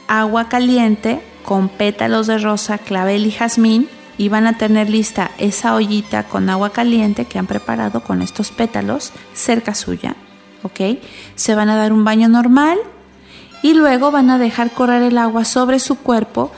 [0.06, 5.74] agua caliente con pétalos de rosa, clavel y jazmín y van a tener lista esa
[5.74, 10.16] ollita con agua caliente que han preparado con estos pétalos cerca suya,
[10.64, 10.98] ¿ok?
[11.36, 12.78] Se van a dar un baño normal
[13.62, 16.52] y luego van a dejar correr el agua sobre su cuerpo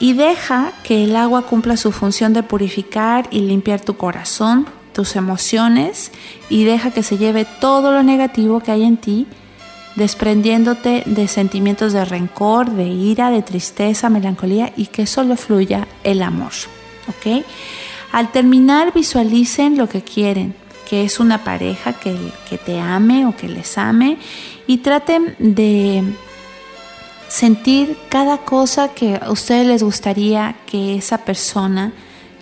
[0.00, 5.14] y deja que el agua cumpla su función de purificar y limpiar tu corazón, tus
[5.16, 6.10] emociones
[6.50, 9.26] y deja que se lleve todo lo negativo que hay en ti
[9.96, 16.22] desprendiéndote de sentimientos de rencor, de ira, de tristeza, melancolía y que solo fluya el
[16.22, 16.52] amor.
[17.08, 17.44] ¿Ok?
[18.12, 20.54] Al terminar visualicen lo que quieren,
[20.88, 22.16] que es una pareja que,
[22.48, 24.18] que te ame o que les ame
[24.66, 26.02] y traten de
[27.28, 31.92] sentir cada cosa que a ustedes les gustaría que esa persona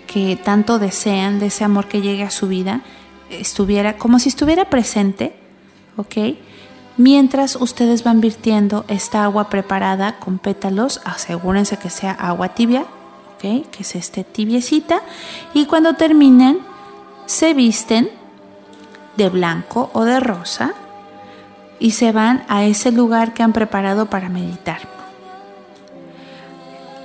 [0.05, 2.81] que tanto desean, de ese amor que llegue a su vida,
[3.31, 5.33] estuviera como si estuviera presente,
[5.97, 6.35] ¿ok?
[6.97, 12.85] Mientras ustedes van virtiendo esta agua preparada con pétalos, asegúrense que sea agua tibia,
[13.43, 15.01] que se esté tibiecita.
[15.53, 16.59] Y cuando terminen,
[17.25, 18.09] se visten
[19.17, 20.73] de blanco o de rosa
[21.79, 24.79] y se van a ese lugar que han preparado para meditar.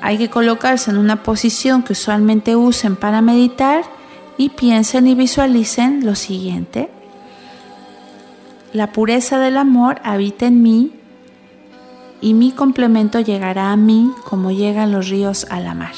[0.01, 3.85] Hay que colocarse en una posición que usualmente usen para meditar
[4.37, 6.89] y piensen y visualicen lo siguiente.
[8.73, 10.93] La pureza del amor habita en mí
[12.21, 15.93] y mi complemento llegará a mí como llegan los ríos a la mar,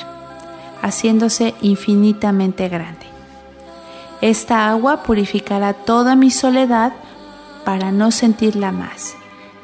[0.81, 3.07] haciéndose infinitamente grande.
[4.21, 6.93] Esta agua purificará toda mi soledad
[7.65, 9.15] para no sentirla más.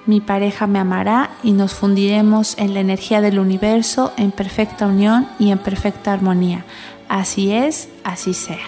[0.06, 5.28] Mi pareja me amará y nos fundiremos en la energía del universo en perfecta unión
[5.38, 6.64] y en perfecta armonía.
[7.08, 8.66] Así es, así sea.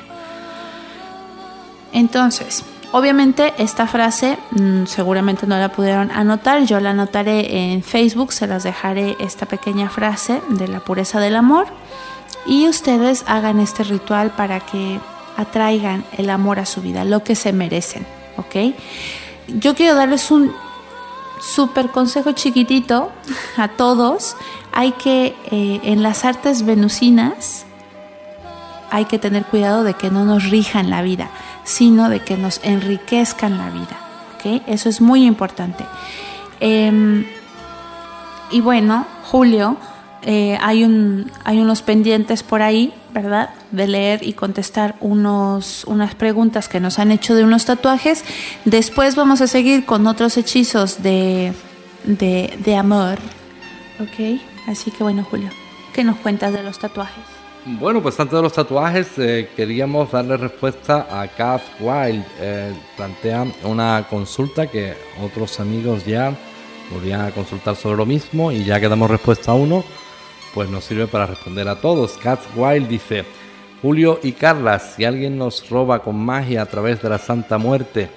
[1.93, 8.33] Entonces, Obviamente esta frase mm, seguramente no la pudieron anotar, yo la anotaré en Facebook,
[8.33, 11.67] se las dejaré esta pequeña frase de la pureza del amor
[12.47, 15.01] y ustedes hagan este ritual para que
[15.37, 18.07] atraigan el amor a su vida, lo que se merecen,
[18.39, 18.75] ¿ok?
[19.49, 20.51] Yo quiero darles un
[21.41, 23.13] súper consejo chiquitito
[23.57, 24.35] a todos.
[24.73, 27.67] Hay que, eh, en las artes venusinas,
[28.91, 31.31] hay que tener cuidado de que no nos rijan la vida
[31.69, 33.99] sino de que nos enriquezcan la vida.
[34.35, 34.63] ¿okay?
[34.67, 35.85] Eso es muy importante.
[36.61, 37.27] Em,
[38.51, 39.77] y bueno, Julio,
[40.23, 43.51] eh, hay, un, hay unos pendientes por ahí, ¿verdad?
[43.71, 48.25] De leer y contestar unos, unas preguntas que nos han hecho de unos tatuajes.
[48.65, 51.53] Después vamos a seguir con otros hechizos de,
[52.05, 53.19] de, de amor.
[54.01, 54.41] ¿Ok?
[54.67, 55.51] Así que bueno, Julio,
[55.93, 57.38] ¿qué nos cuentas de los tatuajes?
[57.77, 62.25] Bueno, pues antes de los tatuajes eh, queríamos darle respuesta a Kath Wild.
[62.41, 66.35] Eh, plantea una consulta que otros amigos ya
[66.91, 69.85] volvían a consultar sobre lo mismo y ya que damos respuesta a uno,
[70.55, 72.13] pues nos sirve para responder a todos.
[72.17, 73.27] Kath Wild dice,
[73.83, 78.09] Julio y Carla, si alguien nos roba con magia a través de la Santa Muerte,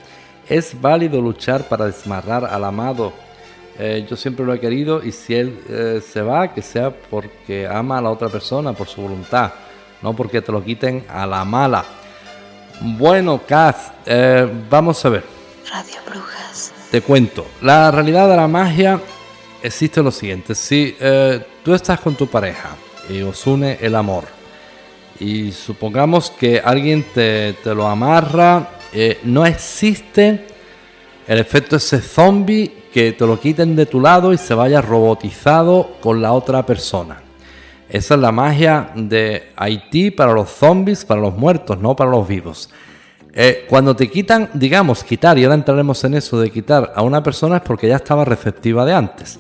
[0.48, 3.12] ¿es válido luchar para desmarrar al amado?
[3.80, 7.68] Eh, yo siempre lo he querido y si él eh, se va, que sea porque
[7.68, 9.52] ama a la otra persona, por su voluntad,
[10.02, 11.84] no porque te lo quiten a la mala.
[12.82, 15.24] Bueno, Kaz, eh, vamos a ver.
[15.72, 16.74] Radio Brujas.
[16.92, 19.00] Te cuento, la realidad de la magia
[19.64, 20.98] existe lo siguiente, si
[21.64, 22.76] tú estás con tu pareja
[23.10, 24.26] y os une el amor,
[25.20, 28.72] y supongamos que alguien te, te lo amarra,
[29.24, 30.48] no existe
[31.28, 35.92] el efecto ese zombie que te lo quiten de tu lado y se vaya robotizado
[36.02, 37.22] con la otra persona.
[37.90, 42.28] Esa es la magia de Haití para los zombies, para los muertos, no para los
[42.28, 42.70] vivos.
[43.34, 47.24] Eh, cuando te quitan, digamos, quitar, y ahora entraremos en eso de quitar a una
[47.24, 49.40] persona es porque ya estaba receptiva de antes.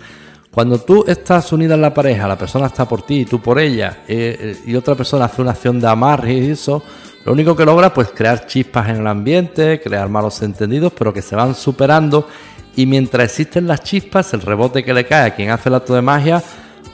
[0.50, 3.58] Cuando tú estás unida en la pareja, la persona está por ti y tú por
[3.58, 6.84] ella, eh, eh, y otra persona hace una acción de amarre y eso,
[7.24, 11.22] lo único que logra pues crear chispas en el ambiente, crear malos entendidos, pero que
[11.22, 12.28] se van superando
[12.75, 15.93] y mientras existen las chispas, el rebote que le cae a quien hace el acto
[15.93, 16.41] de magia,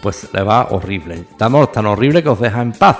[0.01, 1.25] pues le va horrible.
[1.37, 2.97] Tan, tan horrible que os deja en paz.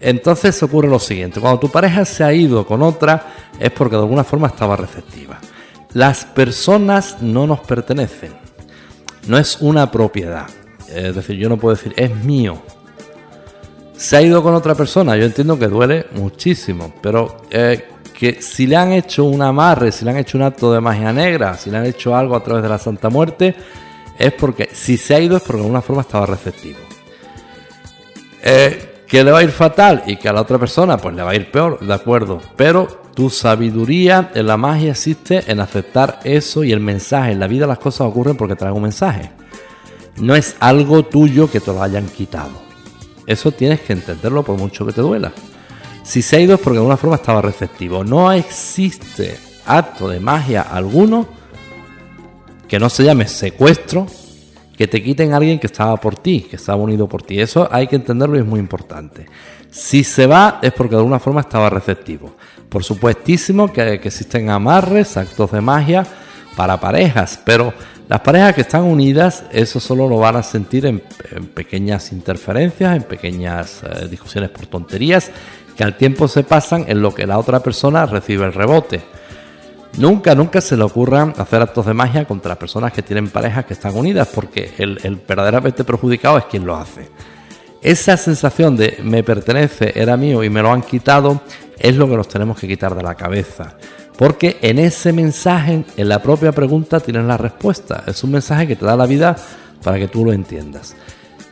[0.00, 4.02] Entonces ocurre lo siguiente, cuando tu pareja se ha ido con otra es porque de
[4.02, 5.38] alguna forma estaba receptiva.
[5.94, 8.32] Las personas no nos pertenecen,
[9.26, 10.46] no es una propiedad.
[10.94, 12.60] Es decir, yo no puedo decir, es mío,
[13.96, 17.88] se ha ido con otra persona, yo entiendo que duele muchísimo, pero eh,
[18.40, 21.56] si le han hecho un amarre, si le han hecho un acto de magia negra,
[21.56, 23.54] si le han hecho algo a través de la Santa Muerte,
[24.18, 26.78] es porque si se ha ido es porque de alguna forma estaba receptivo.
[28.42, 31.22] Eh, que le va a ir fatal y que a la otra persona pues le
[31.22, 36.20] va a ir peor, de acuerdo, pero tu sabiduría en la magia existe en aceptar
[36.24, 37.32] eso y el mensaje.
[37.32, 39.30] En la vida las cosas ocurren porque traen un mensaje.
[40.16, 42.62] No es algo tuyo que te lo hayan quitado.
[43.26, 45.32] Eso tienes que entenderlo por mucho que te duela.
[46.04, 48.04] Si se ha ido es porque de alguna forma estaba receptivo.
[48.04, 51.26] No existe acto de magia alguno
[52.68, 54.06] que no se llame secuestro,
[54.76, 57.40] que te quiten a alguien que estaba por ti, que estaba unido por ti.
[57.40, 59.26] Eso hay que entenderlo y es muy importante.
[59.70, 62.34] Si se va es porque de alguna forma estaba receptivo.
[62.68, 66.06] Por supuestísimo que, existen amarres, actos de magia
[66.54, 67.72] para parejas, pero
[68.08, 71.00] las parejas que están unidas, eso solo lo van a sentir en,
[71.54, 75.30] pequeñas interferencias, en pequeñas eh, discusiones por tonterías,
[75.76, 79.02] que al tiempo se pasan en lo que la otra persona recibe el rebote.
[79.98, 83.74] Nunca, nunca se le ocurra hacer actos de magia contra personas que tienen parejas que
[83.74, 87.08] están unidas, porque el, el verdaderamente perjudicado es quien lo hace.
[87.80, 91.42] Esa sensación de me pertenece, era mío y me lo han quitado,
[91.78, 93.76] es lo que nos tenemos que quitar de la cabeza.
[94.16, 98.04] Porque en ese mensaje, en la propia pregunta, tienes la respuesta.
[98.06, 99.36] Es un mensaje que te da la vida
[99.82, 100.94] para que tú lo entiendas.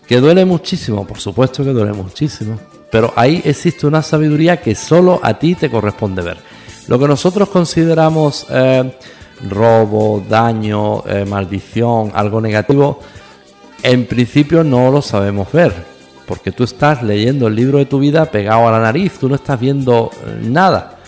[0.06, 2.58] Que duele muchísimo, por supuesto que duele muchísimo.
[2.90, 6.36] Pero ahí existe una sabiduría que solo a ti te corresponde ver.
[6.88, 8.92] Lo que nosotros consideramos eh,
[9.48, 13.00] robo, daño, eh, maldición, algo negativo,
[13.82, 15.72] en principio no lo sabemos ver.
[16.26, 19.36] Porque tú estás leyendo el libro de tu vida pegado a la nariz, tú no
[19.36, 20.98] estás viendo eh, nada.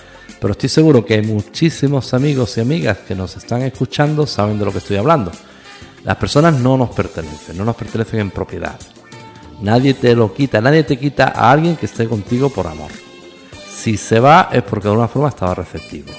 [0.40, 4.72] Pero estoy seguro que muchísimos amigos y amigas que nos están escuchando saben de lo
[4.72, 5.32] que estoy hablando.
[6.04, 8.78] Las personas no nos pertenecen, no nos pertenecen en propiedad.
[9.62, 12.90] Nadie te lo quita, nadie te quita a alguien que esté contigo por amor.
[13.74, 16.12] Si se va es porque de alguna forma estaba receptivo.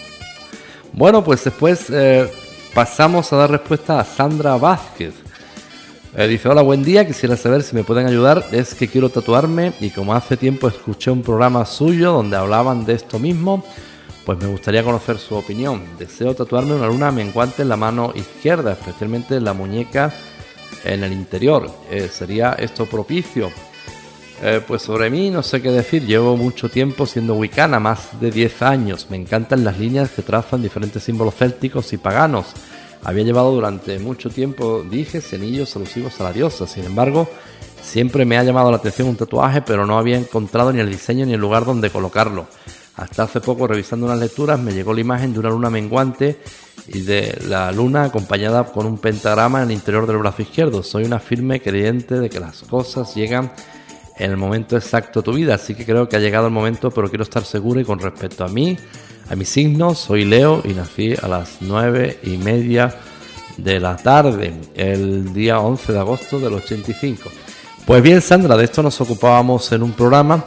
[0.91, 2.27] Bueno, pues después eh,
[2.73, 5.13] pasamos a dar respuesta a Sandra Vázquez.
[6.17, 8.43] Eh, dice, hola, buen día, quisiera saber si me pueden ayudar.
[8.51, 12.93] Es que quiero tatuarme y como hace tiempo escuché un programa suyo donde hablaban de
[12.93, 13.63] esto mismo,
[14.25, 15.83] pues me gustaría conocer su opinión.
[15.99, 20.13] Deseo tatuarme una luna menguante en la mano izquierda, especialmente en la muñeca
[20.83, 21.69] en el interior.
[21.91, 23.51] Eh, ¿Sería esto propicio?
[24.41, 26.05] Eh, pues sobre mí no sé qué decir.
[26.05, 29.07] Llevo mucho tiempo siendo wicana, más de 10 años.
[29.09, 32.47] Me encantan las líneas que trazan diferentes símbolos célticos y paganos.
[33.03, 36.65] Había llevado durante mucho tiempo dijes y anillos alusivos a la diosa.
[36.65, 37.29] Sin embargo,
[37.81, 41.27] siempre me ha llamado la atención un tatuaje, pero no había encontrado ni el diseño
[41.27, 42.47] ni el lugar donde colocarlo.
[42.97, 46.39] Hasta hace poco, revisando unas lecturas, me llegó la imagen de una luna menguante
[46.87, 50.81] y de la luna acompañada con un pentagrama en el interior del brazo izquierdo.
[50.81, 53.51] Soy una firme creyente de que las cosas llegan
[54.17, 56.89] en el momento exacto de tu vida, así que creo que ha llegado el momento,
[56.89, 58.77] pero quiero estar seguro y con respecto a mí,
[59.29, 62.95] a mis signos, soy Leo y nací a las nueve y media
[63.57, 67.29] de la tarde, el día 11 de agosto del 85.
[67.85, 70.45] Pues bien, Sandra, de esto nos ocupábamos en un programa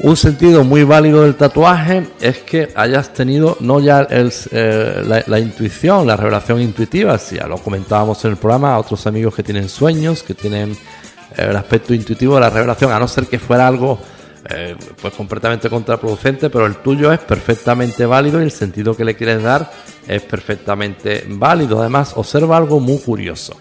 [0.00, 6.06] un sentido muy válido del tatuaje es que hayas tenido no ya eh, la, intuición,
[6.06, 9.68] la revelación intuitiva, si ya lo comentábamos en el programa, a otros amigos que tienen
[9.68, 10.76] sueños, que tienen eh,
[11.36, 14.00] el aspecto intuitivo de la revelación, a no ser que fuera algo
[14.50, 19.14] eh, pues completamente contraproducente, pero el tuyo es perfectamente válido y el sentido que le
[19.14, 19.70] quieres dar
[20.08, 21.80] es perfectamente válido.
[21.80, 23.54] Además, observa algo muy curioso.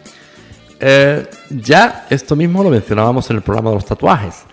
[1.50, 4.46] ya esto mismo lo mencionábamos en el programa de los tatuajes.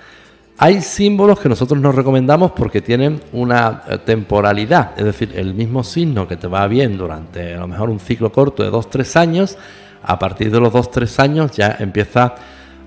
[0.62, 5.82] Hay símbolos que nosotros nos recomendamos porque tienen una eh, temporalidad, es decir, el mismo
[5.82, 9.56] signo que te va bien durante a lo mejor un ciclo corto de 2-3 años,
[10.02, 12.34] a partir de los 2-3 años ya empieza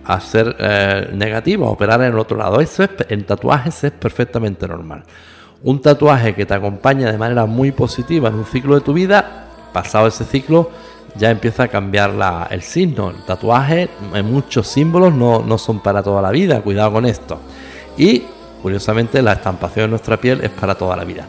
[0.05, 2.61] a ser eh, negativo, a operar en el otro lado.
[2.61, 5.01] Eso es, en tatuajes es perfectamente normal.
[5.63, 9.47] Un tatuaje que te acompaña de manera muy positiva en un ciclo de tu vida,
[9.73, 10.69] pasado ese ciclo,
[11.15, 12.13] ya empieza a cambiar
[12.51, 13.09] el signo.
[13.09, 17.39] El tatuaje, en muchos símbolos no, no son para toda la vida, cuidado con esto.
[17.97, 18.23] Y,
[18.61, 21.27] curiosamente, la estampación de nuestra piel es para toda la vida.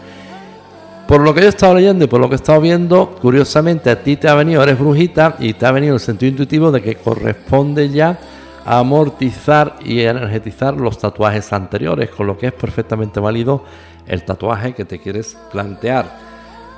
[1.07, 3.91] Por lo que yo he estado leyendo y por lo que he estado viendo, curiosamente
[3.91, 6.81] a ti te ha venido, eres brujita y te ha venido el sentido intuitivo de
[6.81, 8.19] que corresponde ya
[8.65, 13.65] amortizar y energetizar los tatuajes anteriores, con lo que es perfectamente válido
[14.07, 16.07] el tatuaje que te quieres plantear.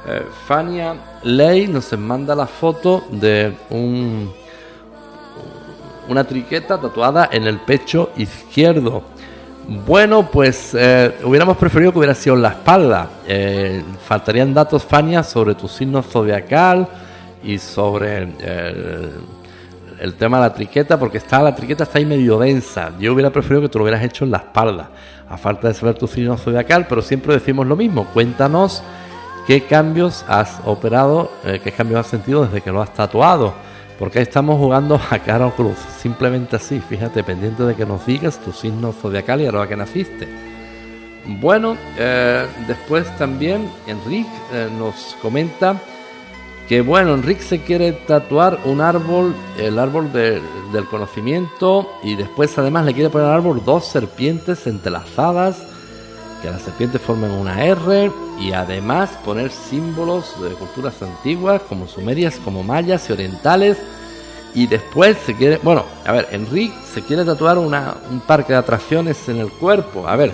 [0.08, 4.32] Eh, Fania Ley nos manda la foto de un,
[6.08, 9.02] una triqueta tatuada en el pecho izquierdo.
[9.68, 13.08] Bueno, pues eh, hubiéramos preferido que hubiera sido en la espalda.
[13.26, 16.86] Eh, faltarían datos, Fania, sobre tu signo zodiacal
[17.42, 19.12] y sobre el,
[19.98, 22.92] el tema de la triqueta, porque está la triqueta está ahí medio densa.
[22.98, 24.90] Yo hubiera preferido que tú lo hubieras hecho en la espalda,
[25.28, 28.06] a falta de saber tu signo zodiacal, pero siempre decimos lo mismo.
[28.06, 28.82] Cuéntanos
[29.46, 33.54] qué cambios has operado, eh, qué cambios has sentido desde que lo has tatuado.
[33.98, 38.38] Porque estamos jugando a cara o cruz, simplemente así, fíjate, pendiente de que nos digas
[38.38, 40.28] tu signo zodiacal y a la que naciste.
[41.40, 45.76] Bueno, eh, después también Enrique eh, nos comenta
[46.68, 50.40] que bueno, Enrique se quiere tatuar un árbol, el árbol de-
[50.72, 55.64] del conocimiento, y después además le quiere poner al árbol dos serpientes entrelazadas,
[56.42, 62.36] que las serpientes formen una R, y además poner símbolos de culturas antiguas, como sumerias,
[62.44, 63.78] como mayas y orientales,
[64.54, 68.58] y después se quiere, bueno, a ver, Enrique se quiere tatuar una- un parque de
[68.58, 70.32] atracciones en el cuerpo, a ver,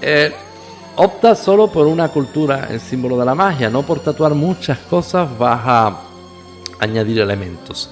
[0.00, 0.32] eh,
[0.96, 5.28] opta solo por una cultura, el símbolo de la magia, no por tatuar muchas cosas
[5.38, 5.96] vas a
[6.78, 7.90] añadir elementos.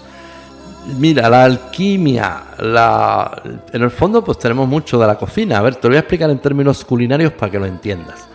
[0.86, 3.42] Mira, la alquimia, la...
[3.72, 5.58] en el fondo pues tenemos mucho de la cocina.
[5.58, 8.28] A ver, te lo voy a explicar en términos culinarios para que lo entiendas.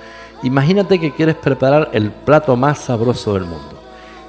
[0.43, 3.79] Imagínate que quieres preparar el plato más sabroso del mundo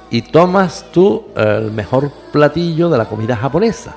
[0.09, 3.95] y tomas tú el mejor platillo de la comida japonesa,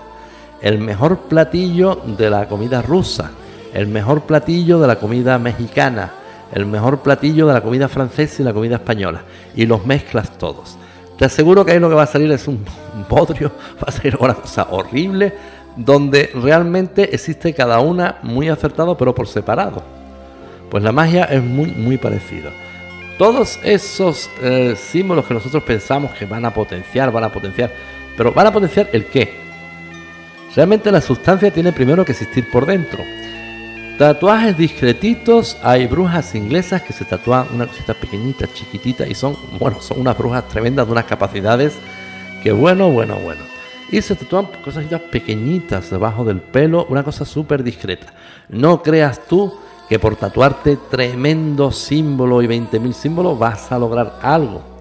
[0.62, 3.30] el mejor platillo de la comida rusa,
[3.74, 6.12] el mejor platillo de la comida mexicana,
[6.52, 9.22] el mejor platillo de la comida francesa y la comida española,
[9.54, 10.78] y los mezclas todos.
[11.18, 12.64] Te aseguro que ahí lo que va a salir es un
[13.08, 15.32] bodrio, va a salir una cosa horrible,
[15.76, 19.82] donde realmente existe cada una muy acertado, pero por separado.
[20.70, 22.50] Pues la magia es muy, muy parecida.
[23.18, 27.72] Todos esos eh, símbolos que nosotros pensamos que van a potenciar, van a potenciar,
[28.16, 29.32] pero van a potenciar el qué.
[30.54, 33.02] Realmente la sustancia tiene primero que existir por dentro.
[33.98, 39.80] Tatuajes discretitos, hay brujas inglesas que se tatúan una cosita pequeñita, chiquitita y son, bueno,
[39.80, 41.72] son unas brujas tremendas de unas capacidades
[42.42, 43.40] que bueno, bueno, bueno.
[43.90, 48.12] Y se tatúan cositas pequeñitas debajo del pelo, una cosa súper discreta.
[48.50, 54.75] No creas tú que por tatuarte tremendo símbolo y 20.000 símbolos vas a lograr algo.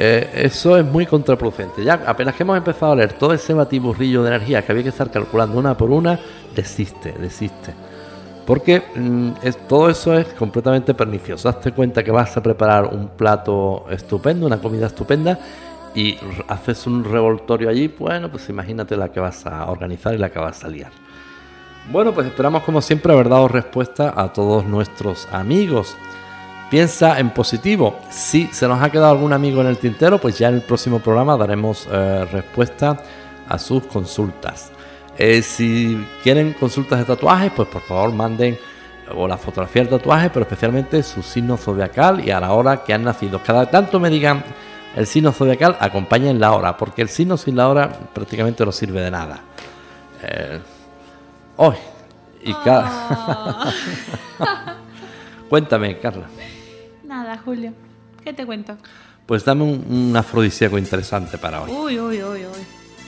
[0.00, 1.82] Eh, eso es muy contraproducente.
[1.82, 4.90] Ya apenas que hemos empezado a leer todo ese batiburrillo de energía que había que
[4.90, 6.20] estar calculando una por una,
[6.54, 7.74] desiste, desiste.
[8.46, 9.30] Porque mm,
[9.68, 11.48] todo eso es completamente pernicioso.
[11.48, 15.36] Hazte cuenta que vas a preparar un plato estupendo, una comida estupenda,
[15.96, 20.30] y haces un revoltorio allí, bueno, pues imagínate la que vas a organizar y la
[20.30, 20.92] que vas a liar.
[21.90, 25.96] Bueno, pues esperamos como siempre haber dado respuesta a todos nuestros amigos.
[26.70, 27.98] Piensa en positivo.
[28.10, 30.98] Si se nos ha quedado algún amigo en el tintero, pues ya en el próximo
[30.98, 33.02] programa daremos eh, respuesta
[33.48, 34.70] a sus consultas.
[35.16, 38.58] Eh, si quieren consultas de tatuajes, pues por favor manden
[39.14, 42.92] o la fotografía del tatuaje, pero especialmente su signo zodiacal y a la hora que
[42.92, 43.42] han nacido.
[43.42, 44.44] Cada tanto me digan
[44.94, 49.00] el signo zodiacal, acompañen la hora, porque el signo sin la hora prácticamente no sirve
[49.00, 49.40] de nada.
[50.22, 50.60] Eh,
[51.56, 51.76] hoy
[52.44, 53.72] y cada...
[55.48, 56.26] Cuéntame, Carla.
[57.08, 57.72] Nada, Julio.
[58.22, 58.76] ¿Qué te cuento?
[59.26, 61.70] Pues dame un, un afrodisíaco interesante para hoy.
[61.70, 62.66] Uy, uy, uy, uy.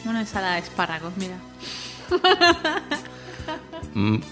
[0.09, 1.37] Una ensalada de espárragos, mira.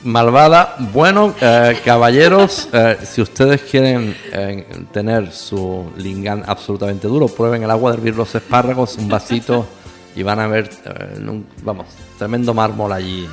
[0.05, 7.63] Malvada, bueno, eh, caballeros, eh, si ustedes quieren eh, tener su lingán absolutamente duro, prueben
[7.65, 9.67] el agua de hervir los espárragos, un vasito
[10.15, 10.71] y van a ver,
[11.19, 11.87] un- vamos,
[12.19, 13.29] tremendo mármol allí.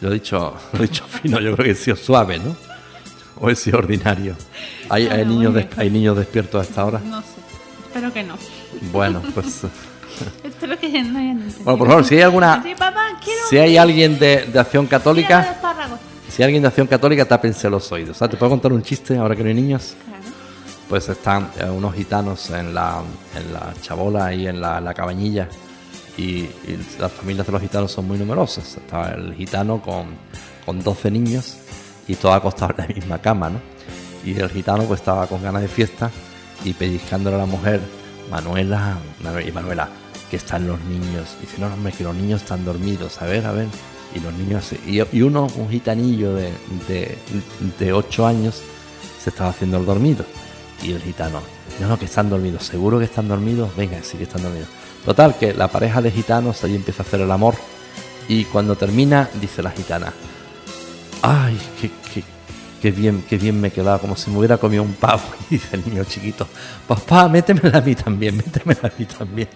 [0.00, 2.56] Yo he dicho, lo he dicho fino, yo creo que he sido suave, ¿no?
[3.40, 4.34] O sido ordinario.
[4.88, 5.68] Hay, hay Bueno, niños bien.
[5.76, 7.00] hay niños despiertos a esta hora.
[7.04, 7.26] No sé.
[7.86, 8.34] Espero que no.
[8.92, 9.62] Bueno, pues...
[10.44, 11.64] Espero que no hayan entendido.
[11.64, 12.62] Bueno, por favor, si hay alguna...
[12.62, 15.40] Sí, papá, quiero Si hay alguien de, de Acción Católica...
[15.40, 16.32] de.
[16.32, 18.16] Si hay alguien de Acción Católica, tápense los oídos.
[18.16, 18.32] ¿sabes?
[18.32, 19.94] ¿Te puedo contar un chiste ahora que no hay niños?
[20.04, 20.22] Claro.
[20.88, 23.02] Pues están eh, unos gitanos en la,
[23.34, 25.48] en la chabola y en la, la cabañilla.
[26.18, 28.76] Y, y las familias de los gitanos son muy numerosas.
[28.76, 30.06] Estaba el gitano con,
[30.64, 31.58] con 12 niños
[32.08, 33.60] y todos acostados en la misma cama, ¿no?
[34.24, 36.10] Y el gitano pues estaba con ganas de fiesta
[36.64, 37.80] y pellizcándole a la mujer
[38.30, 38.98] Manuela,
[39.46, 39.88] y Manuela,
[40.30, 41.36] que están los niños.
[41.40, 43.68] Dice, no, no, hombre, que los niños están dormidos, a ver, a ver.
[44.14, 46.50] Y los niños, y, uno, un gitanillo de,
[46.88, 47.18] de,
[47.78, 48.62] de 8 años,
[49.22, 50.24] se estaba haciendo el dormido.
[50.82, 51.40] Y el gitano,
[51.80, 54.68] no, no, que están dormidos, seguro que están dormidos, venga, sí que están dormidos.
[55.04, 57.54] Total, que la pareja de gitanos allí empieza a hacer el amor.
[58.28, 60.12] Y cuando termina, dice la gitana,
[61.28, 62.24] ay, qué, qué,
[62.80, 65.22] qué bien, qué bien me quedaba, como si me hubiera comido un pavo.
[65.50, 66.46] Y dice el niño chiquito,
[66.86, 69.48] papá, métemela a mí también, métemela a mí también.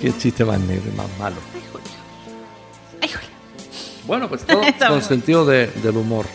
[0.00, 1.36] Qué chiste más negro y más malo.
[3.00, 3.28] Ay, Julia.
[4.06, 6.26] Bueno, pues todo con sentido de- del humor.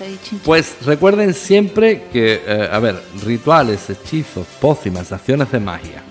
[0.00, 6.02] Dicho, Pues recuerden siempre que, eh, a ver, rituales, hechizos, pócimas, acciones de magia.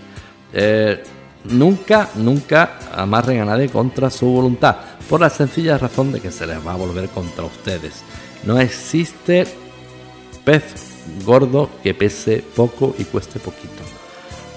[0.54, 1.04] eh,
[1.46, 4.76] nunca, nunca amarren a nadie contra su voluntad,
[5.10, 8.04] por la sencilla razón de que se les va a volver contra ustedes.
[8.44, 9.48] No existe
[10.46, 10.64] pez
[11.26, 13.82] gordo que pese poco y cueste poquito.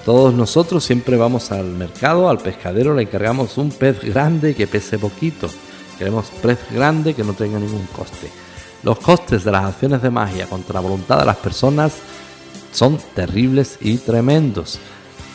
[0.05, 4.99] Todos nosotros siempre vamos al mercado, al pescadero, le encargamos un pez grande que pese
[4.99, 5.49] poquito.
[5.99, 8.29] Queremos pez grande que no tenga ningún coste.
[8.83, 11.95] Los costes de las acciones de magia contra la voluntad de las personas
[12.73, 14.79] son terribles y tremendos.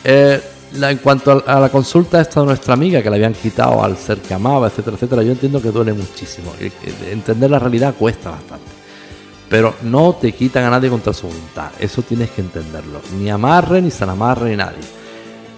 [0.04, 0.40] Eh,
[0.74, 4.18] en cuanto a, la consulta esta de nuestra amiga que le habían quitado al ser
[4.18, 6.52] que amaba, etcétera, etcétera, yo entiendo que duele muchísimo.
[7.10, 8.66] Entender la realidad cuesta bastante.
[9.48, 11.70] Pero no te quitan a nadie contra su voluntad.
[11.78, 13.00] Eso tienes que entenderlo.
[13.18, 14.80] Ni amarre, ni san amarre, ni nadie.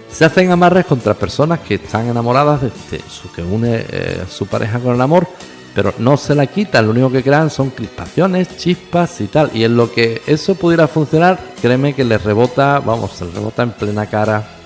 [0.09, 4.45] Se hacen amarres contra personas que están enamoradas de, de su que une eh, su
[4.45, 5.27] pareja con el amor,
[5.73, 6.85] pero no se la quitan.
[6.85, 9.51] Lo único que crean son crispaciones, chispas y tal.
[9.53, 13.63] Y en lo que eso pudiera funcionar, créeme que les rebota, vamos, se les rebota
[13.63, 14.60] en plena cara,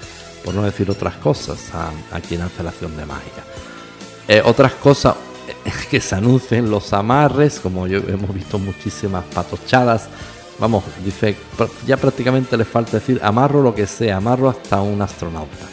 [0.45, 3.43] por no decir otras cosas, a, a quien hace la acción de magia.
[4.27, 5.15] Eh, otras cosas
[5.47, 10.07] eh, que se anuncien los amarres, como hemos visto muchísimas patochadas.
[10.59, 11.35] Vamos, dice,
[11.85, 15.65] ya prácticamente le falta decir amarro lo que sea, amarro hasta un astronauta.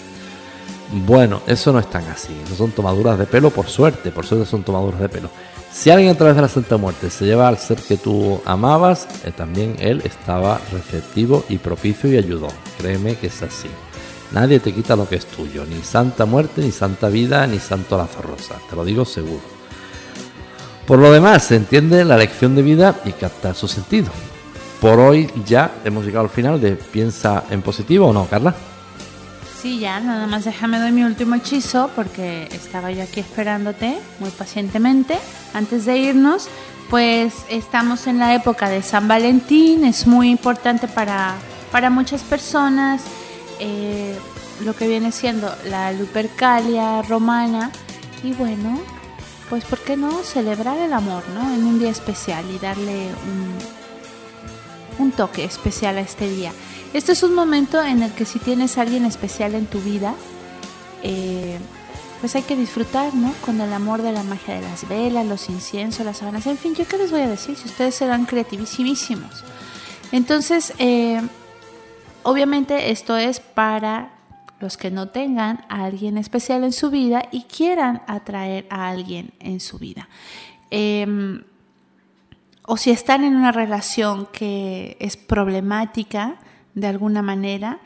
[1.07, 4.45] Bueno, eso no es tan así, no son tomaduras de pelo, por suerte, por suerte
[4.45, 5.31] son tomaduras de pelo.
[5.73, 9.07] Si alguien a través de la Santa Muerte se lleva al ser que tú amabas,
[9.25, 12.49] eh, también él estaba receptivo y propicio y ayudó.
[12.79, 13.69] Créeme que es así.
[14.33, 17.99] Nadie te quita lo que es tuyo, ni Santa Muerte, ni Santa Vida, ni Santo
[17.99, 19.43] Lazo Rosa, te lo digo seguro.
[20.87, 24.11] Por lo demás, se entiende la lección de vida y captar su sentido.
[24.81, 28.55] Por hoy ya hemos llegado al final de Piensa en positivo o no, Carla.
[29.61, 34.31] Sí, ya, nada más déjame doy mi último hechizo porque estaba yo aquí esperándote muy
[34.31, 35.19] pacientemente.
[35.55, 36.49] Antes de irnos,
[36.91, 41.37] pues estamos en la época de San Valentín, es muy importante para,
[41.71, 43.03] para muchas personas
[43.65, 44.19] eh,
[44.65, 47.71] lo que viene siendo la Lupercalia romana
[48.25, 48.81] y bueno,
[49.49, 51.55] pues ¿por qué no celebrar el amor, ¿no?
[51.55, 53.07] En un día especial y darle
[54.99, 56.53] un, un toque especial a este día.
[56.93, 60.17] Este es un momento en el que si tienes a alguien especial en tu vida,
[61.05, 61.57] eh,
[62.21, 63.33] pues hay que disfrutar, ¿no?
[63.45, 66.75] Con el amor de la magia de las velas, los inciensos, las sábanas, en fin,
[66.75, 67.57] ¿yo qué les voy a decir?
[67.57, 69.45] Si ustedes serán creativísimos.
[70.11, 71.23] Entonces, eh,
[72.25, 74.11] obviamente esto es para
[74.61, 79.33] los que no tengan a alguien especial en su vida y quieran atraer a alguien
[79.41, 80.09] en su vida.
[80.71, 81.07] Eh,
[82.65, 86.37] o si están en una relación que es problemática
[86.75, 87.81] de alguna manera,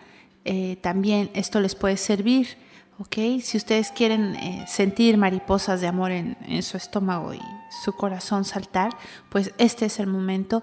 [0.45, 2.59] eh, también esto les puede servir.
[2.99, 3.41] ¿ok?
[3.41, 7.41] Si ustedes quieren eh, sentir mariposas de amor en su estómago y
[7.83, 8.97] su corazón saltar,
[9.31, 10.63] pues este es el momento.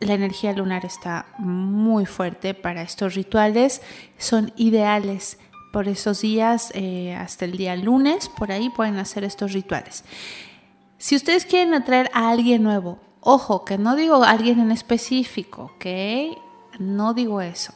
[0.00, 3.80] La energía lunar está muy fuerte para estos rituales,
[4.18, 5.38] son ideales
[5.72, 10.04] por esos días, eh, hasta el día lunes, por ahí pueden hacer estos rituales.
[10.98, 15.86] Si ustedes quieren atraer a alguien nuevo, ojo, que no digo alguien en específico, ¿ok?
[16.78, 17.72] No digo eso,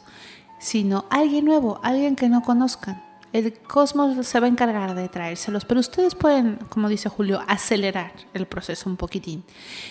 [0.58, 3.09] sino alguien nuevo, alguien que no conozcan.
[3.32, 8.12] El cosmos se va a encargar de traérselos, pero ustedes pueden, como dice Julio, acelerar
[8.34, 9.44] el proceso un poquitín.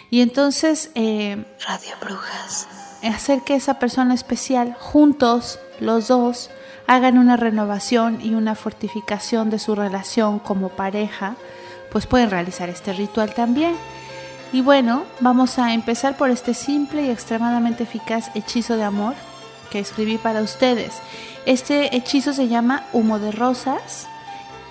[0.09, 2.67] Y entonces eh, Radio Brujas.
[3.03, 6.49] hacer que esa persona especial, juntos, los dos,
[6.87, 11.35] hagan una renovación y una fortificación de su relación como pareja,
[11.91, 13.75] pues pueden realizar este ritual también.
[14.51, 19.13] Y bueno, vamos a empezar por este simple y extremadamente eficaz hechizo de amor
[19.69, 20.93] que escribí para ustedes.
[21.49, 24.07] Este hechizo se llama humo de rosas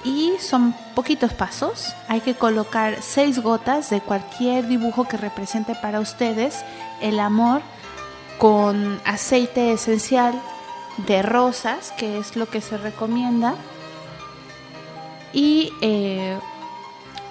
[0.04, 1.92] y son poquitos pasos.
[2.06, 6.64] Hay que colocar seis gotas de cualquier dibujo que represente para ustedes
[7.00, 7.62] el amor
[8.38, 10.40] con aceite esencial
[10.98, 13.56] de rosas, que es lo que se recomienda.
[15.32, 16.38] Y eh,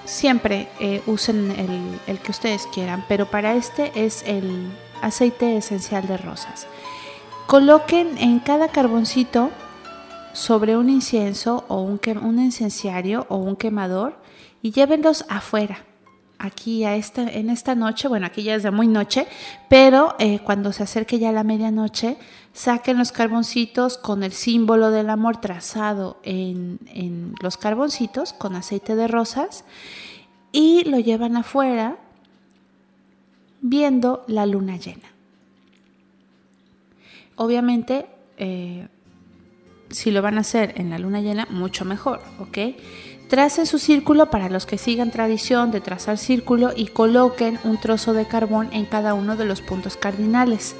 [0.03, 6.05] siempre eh, usen el, el que ustedes quieran, pero para este es el aceite esencial
[6.05, 6.67] de rosas.
[7.47, 9.51] Coloquen en cada carboncito
[10.33, 14.19] sobre un incienso o un, un incenciario o un quemador
[14.61, 15.85] y llévenlos afuera
[16.39, 19.27] aquí en esta noche, bueno, aquí ya es de muy noche,
[19.69, 22.17] pero eh, cuando se acerque ya la medianoche,
[22.53, 29.07] saquen los carboncitos con el símbolo del amor trazado en los carboncitos con aceite de
[29.07, 29.63] rosas
[30.51, 31.97] y lo llevan afuera
[33.61, 35.16] viendo la luna llena.
[37.37, 38.07] Obviamente,
[38.37, 38.87] eh,
[39.89, 42.75] si lo van a hacer en la luna llena, mucho mejor, ¿ok?
[43.29, 48.13] Tracen su círculo para los que sigan tradición de trazar círculo y coloquen un trozo
[48.13, 50.75] de carbón en cada uno de los puntos cardinales.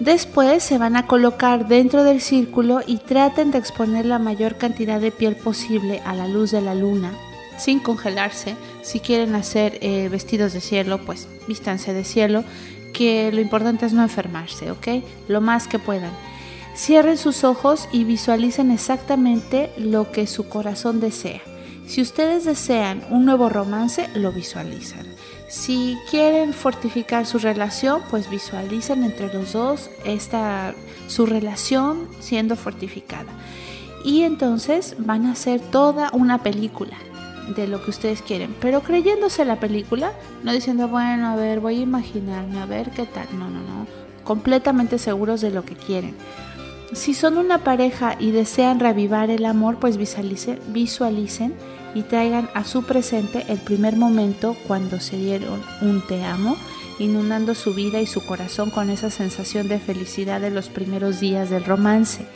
[0.00, 5.00] Después se van a colocar dentro del círculo y traten de exponer la mayor cantidad
[5.00, 7.12] de piel posible a la luz de la luna,
[7.56, 8.56] sin congelarse.
[8.82, 12.42] Si quieren hacer eh, vestidos de cielo, pues vístanse de cielo,
[12.94, 15.04] que lo importante es no enfermarse, ¿ok?
[15.28, 16.12] Lo más que puedan.
[16.74, 21.42] Cierren sus ojos y visualicen exactamente lo que su corazón desea.
[21.86, 25.06] Si ustedes desean un nuevo romance, lo visualizan.
[25.48, 30.74] Si quieren fortificar su relación, pues visualicen entre los dos esta,
[31.06, 33.30] su relación siendo fortificada.
[34.04, 36.96] Y entonces van a hacer toda una película
[37.48, 41.78] de lo que ustedes quieren, pero creyéndose la película, no diciendo, bueno, a ver, voy
[41.78, 43.26] a imaginarme, a ver qué tal.
[43.38, 43.86] No, no, no.
[44.24, 46.14] Completamente seguros de lo que quieren.
[46.92, 51.54] Si son una pareja y desean reavivar el amor, pues visualicen, visualicen
[51.94, 56.56] y traigan a su presente el primer momento cuando se dieron un te amo,
[56.98, 61.50] inundando su vida y su corazón con esa sensación de felicidad de los primeros días
[61.50, 62.26] del romance.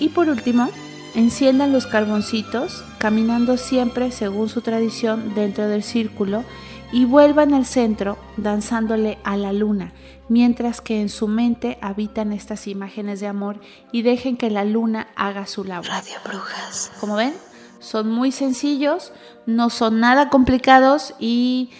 [0.00, 0.70] Y por último,
[1.14, 6.44] enciendan los carboncitos, caminando siempre según su tradición dentro del círculo
[6.92, 9.92] y vuelvan al centro danzándole a la luna
[10.28, 13.60] mientras que en su mente habitan estas imágenes de amor
[13.92, 15.86] y dejen que la luna haga su labor.
[15.86, 16.92] Radio Brujas.
[17.00, 17.34] Como ven,
[17.80, 19.12] son muy sencillos,
[19.46, 21.70] no son nada complicados y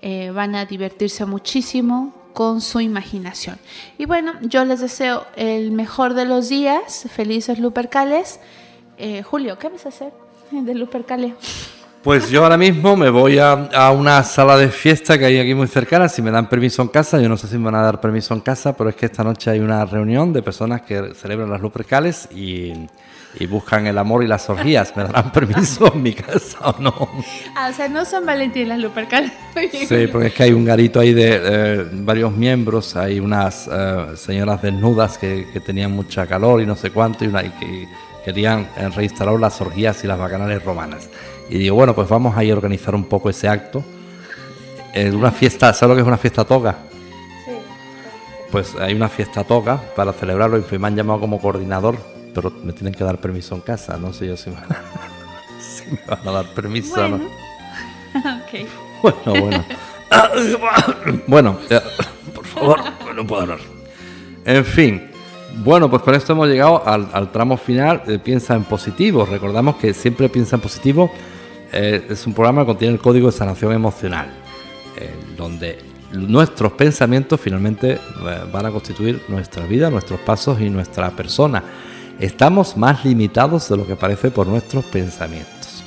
[0.00, 3.58] eh, van a divertirse muchísimo con su imaginación.
[3.98, 8.40] Y bueno, yo les deseo el mejor de los días, felices Lupercales.
[9.04, 10.12] Eh, Julio, ¿qué vas a hacer
[10.52, 11.32] de Lupercales?
[12.04, 15.66] Pues yo ahora mismo me voy a, una sala de fiesta que hay aquí muy
[15.66, 18.00] cercana, si me dan permiso en casa, yo no sé si me van a dar
[18.00, 21.50] permiso en casa, pero es que esta noche hay una reunión de personas que celebran
[21.50, 22.74] las Lupercales y,
[23.40, 24.96] y buscan el amor y las orgías.
[24.96, 27.08] ¿Me darán permiso en mi casa o no?
[27.56, 29.32] Ah, o sea, no son Valentín las Lupercales.
[29.88, 34.12] Sí, porque es que hay un garito ahí de eh, varios miembros, hay unas eh,
[34.14, 37.88] señoras desnudas que, que, tenían mucha calor y no sé cuánto, y, una, y que
[38.24, 41.08] querían eh, reinstalar las orgías y las bacanales romanas.
[41.48, 43.84] Y digo, bueno, pues vamos a ir a organizar un poco ese acto.
[44.94, 46.76] En una fiesta, ¿sabes lo que es una fiesta toga?
[47.44, 47.52] Sí.
[48.50, 51.96] Pues hay una fiesta toga para celebrarlo y me han llamado como coordinador,
[52.34, 54.56] pero me tienen que dar permiso en casa, no sé yo si me,
[55.60, 57.18] si me van a dar permiso bueno.
[57.18, 57.28] no.
[59.02, 59.64] Bueno, bueno.
[61.26, 61.58] bueno,
[62.34, 62.80] por favor,
[63.14, 63.58] no puedo hablar.
[64.44, 65.11] En fin,
[65.56, 68.02] bueno, pues con esto hemos llegado al, tramo final.
[68.06, 69.26] de piensa en positivo.
[69.26, 71.10] Recordamos que siempre piensa en positivo
[71.72, 74.26] eh, es un programa que contiene el código de sanación emocional,
[74.98, 75.78] eh, donde
[76.12, 77.98] nuestros pensamientos finalmente eh,
[78.52, 81.64] van a constituir nuestra vida, nuestros pasos y nuestra persona.
[82.20, 85.82] Estamos más limitados de lo que parece por nuestros pensamientos.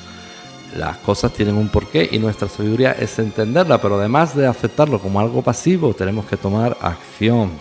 [0.75, 5.19] Las cosas tienen un porqué y nuestra sabiduría es entenderla, pero además de aceptarlo como
[5.19, 7.51] algo pasivo, tenemos que tomar acción.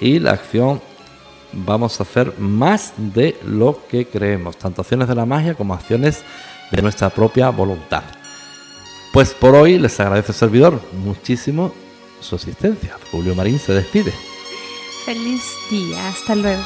[0.00, 0.80] Y la acción
[1.52, 6.22] vamos a hacer más de lo que creemos, tanto acciones de la magia como acciones
[6.70, 8.02] de nuestra propia voluntad.
[9.12, 11.72] Pues por hoy les agradece servidor muchísimo
[12.20, 12.96] su asistencia.
[13.10, 14.12] Julio Marín se despide.
[15.04, 16.62] Feliz día, hasta luego.